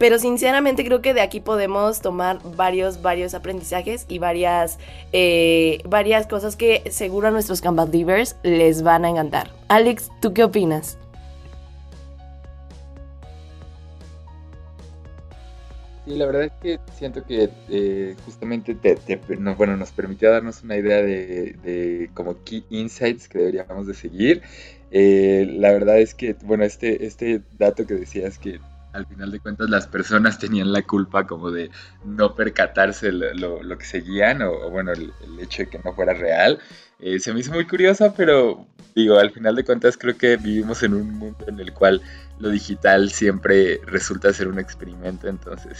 Pero 0.00 0.18
sinceramente 0.18 0.82
creo 0.82 1.02
que 1.02 1.12
de 1.12 1.20
aquí 1.20 1.40
podemos 1.40 2.00
tomar 2.00 2.38
varios, 2.56 3.02
varios 3.02 3.34
aprendizajes 3.34 4.06
y 4.08 4.18
varias, 4.18 4.78
eh, 5.12 5.82
varias 5.86 6.26
cosas 6.26 6.56
que 6.56 6.82
seguro 6.90 7.28
a 7.28 7.30
nuestros 7.30 7.60
Divers 7.90 8.34
les 8.42 8.82
van 8.82 9.04
a 9.04 9.10
encantar. 9.10 9.50
Alex, 9.68 10.10
¿tú 10.22 10.32
qué 10.32 10.42
opinas? 10.42 10.96
Sí, 16.06 16.16
la 16.16 16.24
verdad 16.24 16.44
es 16.44 16.52
que 16.62 16.80
siento 16.98 17.22
que 17.26 17.50
eh, 17.68 18.16
justamente 18.24 18.74
te, 18.74 19.20
bueno, 19.58 19.76
nos 19.76 19.90
permitió 19.92 20.30
darnos 20.30 20.62
una 20.62 20.78
idea 20.78 21.02
de, 21.02 22.08
como 22.14 22.42
key 22.42 22.64
insights 22.70 23.28
que 23.28 23.38
deberíamos 23.38 23.86
de 23.86 23.92
seguir. 23.92 24.40
Eh, 24.92 25.46
la 25.58 25.70
verdad 25.72 25.98
es 25.98 26.14
que, 26.14 26.36
bueno, 26.42 26.64
este, 26.64 27.04
este 27.04 27.42
dato 27.58 27.86
que 27.86 27.94
decías 27.96 28.38
que 28.38 28.60
al 28.92 29.06
final 29.06 29.30
de 29.30 29.40
cuentas 29.40 29.70
las 29.70 29.86
personas 29.86 30.38
tenían 30.38 30.72
la 30.72 30.82
culpa 30.82 31.26
como 31.26 31.50
de 31.50 31.70
no 32.04 32.34
percatarse 32.34 33.12
lo, 33.12 33.62
lo, 33.62 33.78
que 33.78 33.84
seguían 33.84 34.42
o, 34.42 34.70
bueno, 34.70 34.92
el, 34.92 35.12
hecho 35.38 35.62
de 35.62 35.68
que 35.68 35.78
no 35.78 35.92
fuera 35.92 36.14
real. 36.14 36.58
Eh, 36.98 37.18
se 37.18 37.32
me 37.32 37.40
hizo 37.40 37.52
muy 37.52 37.66
curioso, 37.66 38.12
pero 38.16 38.66
digo, 38.94 39.18
al 39.18 39.30
final 39.30 39.56
de 39.56 39.64
cuentas 39.64 39.96
creo 39.96 40.16
que 40.16 40.36
vivimos 40.36 40.82
en 40.82 40.94
un 40.94 41.10
mundo 41.14 41.44
en 41.46 41.60
el 41.60 41.72
cual 41.72 42.02
lo 42.38 42.50
digital 42.50 43.10
siempre 43.10 43.80
resulta 43.86 44.32
ser 44.32 44.48
un 44.48 44.58
experimento, 44.58 45.28
entonces, 45.28 45.78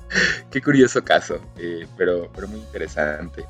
qué 0.50 0.62
curioso 0.62 1.04
caso, 1.04 1.40
eh, 1.58 1.86
pero, 1.96 2.30
pero 2.34 2.48
muy 2.48 2.60
interesante. 2.60 3.44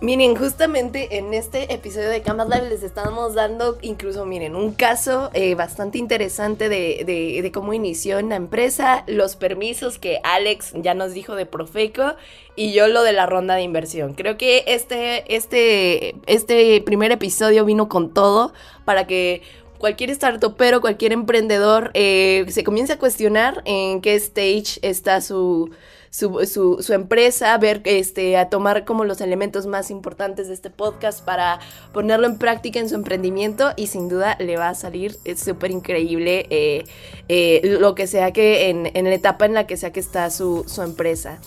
Miren, 0.00 0.36
justamente 0.36 1.18
en 1.18 1.34
este 1.34 1.74
episodio 1.74 2.08
de 2.08 2.22
Canvas 2.22 2.48
Live 2.48 2.68
les 2.68 2.84
estábamos 2.84 3.34
dando 3.34 3.78
incluso, 3.82 4.24
miren, 4.24 4.54
un 4.54 4.72
caso 4.72 5.28
eh, 5.34 5.56
bastante 5.56 5.98
interesante 5.98 6.68
de, 6.68 7.50
cómo 7.52 7.72
inició 7.72 8.20
en 8.20 8.28
la 8.28 8.36
empresa, 8.36 9.02
los 9.08 9.34
permisos 9.34 9.98
que 9.98 10.20
Alex 10.22 10.72
ya 10.76 10.94
nos 10.94 11.14
dijo 11.14 11.34
de 11.34 11.46
Profeco 11.46 12.14
y 12.54 12.72
yo 12.72 12.86
lo 12.86 13.02
de 13.02 13.12
la 13.12 13.26
ronda 13.26 13.56
de 13.56 13.62
inversión. 13.62 14.14
Creo 14.14 14.38
que 14.38 14.62
este, 14.68 15.34
este, 15.34 16.14
este 16.26 16.80
primer 16.82 17.10
episodio 17.10 17.64
vino 17.64 17.88
con 17.88 18.14
todo 18.14 18.52
para 18.84 19.08
que 19.08 19.42
cualquier 19.78 20.10
startupero, 20.10 20.80
cualquier 20.80 21.12
emprendedor 21.12 21.90
eh, 21.94 22.46
se 22.50 22.62
comience 22.62 22.92
a 22.92 22.98
cuestionar 23.00 23.62
en 23.64 24.00
qué 24.00 24.14
stage 24.14 24.78
está 24.82 25.20
su 25.20 25.70
su, 26.10 26.78
su, 26.80 26.92
empresa, 26.92 27.56
ver, 27.58 27.82
este, 27.84 28.36
a 28.36 28.48
tomar 28.48 28.84
como 28.84 29.04
los 29.04 29.20
elementos 29.20 29.66
más 29.66 29.90
importantes 29.90 30.48
de 30.48 30.54
este 30.54 30.70
podcast 30.70 31.24
para 31.24 31.60
ponerlo 31.92 32.26
en 32.26 32.38
práctica 32.38 32.80
en 32.80 32.88
su 32.88 32.94
emprendimiento 32.94 33.72
y 33.76 33.88
sin 33.88 34.08
duda 34.08 34.36
le 34.38 34.56
va 34.56 34.70
a 34.70 34.74
salir 34.74 35.18
súper 35.36 35.70
increíble 35.70 36.46
eh, 36.50 36.84
eh, 37.28 37.60
lo 37.80 37.94
que 37.94 38.06
sea 38.06 38.32
que 38.32 38.70
en, 38.70 38.90
en, 38.94 39.04
la 39.04 39.14
etapa 39.14 39.46
en 39.46 39.54
la 39.54 39.66
que 39.66 39.76
sea 39.76 39.92
que 39.92 40.00
está 40.00 40.30
su, 40.30 40.64
su 40.66 40.82
empresa. 40.82 41.38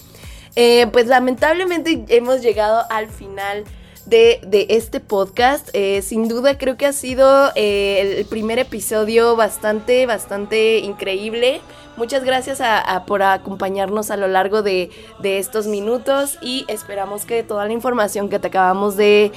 Eh, 0.56 0.88
pues 0.92 1.08
lamentablemente 1.08 2.04
hemos 2.10 2.42
llegado 2.42 2.86
al 2.90 3.08
final 3.08 3.64
de, 4.06 4.42
de, 4.46 4.68
este 4.70 5.00
podcast. 5.00 5.70
sin 6.02 6.28
duda 6.28 6.58
creo 6.58 6.78
que 6.78 6.86
ha 6.86 6.94
sido 6.94 7.52
el 7.56 8.26
primer 8.26 8.60
episodio 8.60 9.36
bastante, 9.36 10.06
bastante 10.06 10.80
increíble. 10.80 11.62
Muchas 11.98 12.24
gracias 12.24 12.62
por 13.06 13.22
acompañarnos 13.22 14.12
a 14.12 14.18
lo 14.18 14.28
largo 14.28 14.64
de, 14.64 14.90
estos 15.24 15.68
minutos 15.68 16.38
y 16.42 16.66
esperamos 16.68 17.26
que 17.26 17.44
toda 17.44 17.66
la 17.66 17.74
información 17.74 18.30
que 18.30 18.40
te 18.40 18.48
acabamos 18.48 18.96
de, 18.96 19.32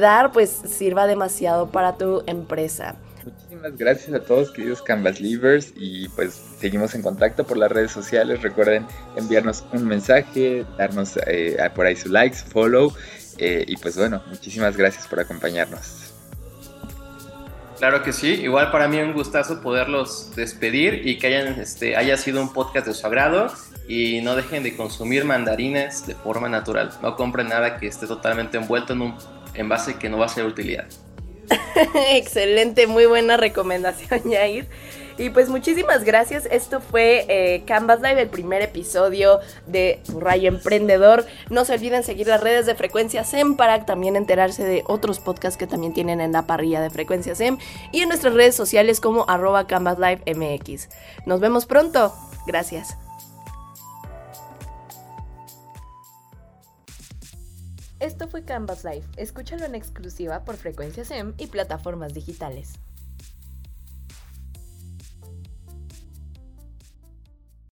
dar 0.00 0.32
pues 0.32 0.50
sirva 0.50 1.06
demasiado 1.06 1.70
para 1.70 1.96
tu 1.96 2.22
empresa. 2.26 2.96
Muchísimas 3.24 3.76
gracias 3.76 4.14
a 4.14 4.20
todos 4.24 4.50
queridos 4.50 4.80
Canvas 4.80 5.20
Leavers 5.20 5.74
y 5.76 6.08
pues 6.10 6.40
seguimos 6.58 6.94
en 6.94 7.02
contacto 7.02 7.44
por 7.44 7.58
las 7.58 7.70
redes 7.70 7.92
sociales. 7.92 8.40
Recuerden 8.40 8.86
enviarnos 9.14 9.62
un 9.72 9.86
mensaje, 9.86 10.64
darnos 10.78 11.18
eh, 11.26 11.58
por 11.74 11.84
ahí 11.84 11.96
su 11.96 12.08
likes, 12.08 12.38
follow 12.38 12.92
eh, 13.38 13.64
y 13.66 13.76
pues 13.76 13.96
bueno, 13.96 14.22
muchísimas 14.28 14.76
gracias 14.76 15.06
por 15.06 15.20
acompañarnos. 15.20 16.12
Claro 17.78 18.02
que 18.02 18.12
sí, 18.12 18.28
igual 18.28 18.70
para 18.70 18.88
mí 18.88 18.98
un 18.98 19.14
gustazo 19.14 19.62
poderlos 19.62 20.32
despedir 20.36 21.06
y 21.06 21.18
que 21.18 21.28
hayan, 21.28 21.58
este, 21.58 21.96
haya 21.96 22.18
sido 22.18 22.42
un 22.42 22.52
podcast 22.52 22.86
de 22.86 22.92
su 22.92 23.06
agrado 23.06 23.50
y 23.88 24.20
no 24.20 24.36
dejen 24.36 24.62
de 24.62 24.76
consumir 24.76 25.24
mandarines 25.24 26.06
de 26.06 26.14
forma 26.14 26.48
natural. 26.50 26.92
No 27.02 27.16
compren 27.16 27.48
nada 27.48 27.78
que 27.78 27.86
esté 27.86 28.06
totalmente 28.06 28.58
envuelto 28.58 28.92
en 28.92 29.00
un 29.00 29.18
envase 29.54 29.96
que 29.96 30.10
no 30.10 30.18
va 30.18 30.26
a 30.26 30.28
ser 30.28 30.44
de 30.44 30.50
utilidad. 30.50 30.84
Excelente, 32.10 32.86
muy 32.86 33.06
buena 33.06 33.36
recomendación, 33.36 34.30
Yair. 34.30 34.66
Y 35.20 35.28
pues 35.28 35.50
muchísimas 35.50 36.02
gracias. 36.02 36.48
Esto 36.50 36.80
fue 36.80 37.26
eh, 37.28 37.62
Canvas 37.66 38.00
Live, 38.00 38.22
el 38.22 38.30
primer 38.30 38.62
episodio 38.62 39.40
de 39.66 40.00
Tu 40.06 40.18
Rayo 40.18 40.48
Emprendedor. 40.48 41.26
No 41.50 41.66
se 41.66 41.74
olviden 41.74 42.02
seguir 42.04 42.26
las 42.26 42.40
redes 42.40 42.64
de 42.64 42.74
Frecuencia 42.74 43.22
SEM 43.22 43.54
para 43.54 43.84
también 43.84 44.16
enterarse 44.16 44.64
de 44.64 44.82
otros 44.86 45.20
podcasts 45.20 45.58
que 45.58 45.66
también 45.66 45.92
tienen 45.92 46.22
en 46.22 46.32
la 46.32 46.46
parrilla 46.46 46.80
de 46.80 46.88
Frecuencia 46.88 47.34
SEM 47.34 47.58
y 47.92 48.00
en 48.00 48.08
nuestras 48.08 48.32
redes 48.32 48.54
sociales 48.54 48.98
como 48.98 49.26
arroba 49.28 49.66
Canvas 49.66 49.98
Live 49.98 50.22
MX. 50.34 50.88
Nos 51.26 51.38
vemos 51.40 51.66
pronto. 51.66 52.14
Gracias. 52.46 52.96
Esto 57.98 58.26
fue 58.26 58.46
Canvas 58.46 58.84
Live. 58.84 59.04
Escúchalo 59.18 59.66
en 59.66 59.74
exclusiva 59.74 60.46
por 60.46 60.56
Frecuencia 60.56 61.04
SEM 61.04 61.34
y 61.36 61.48
plataformas 61.48 62.14
digitales. 62.14 62.78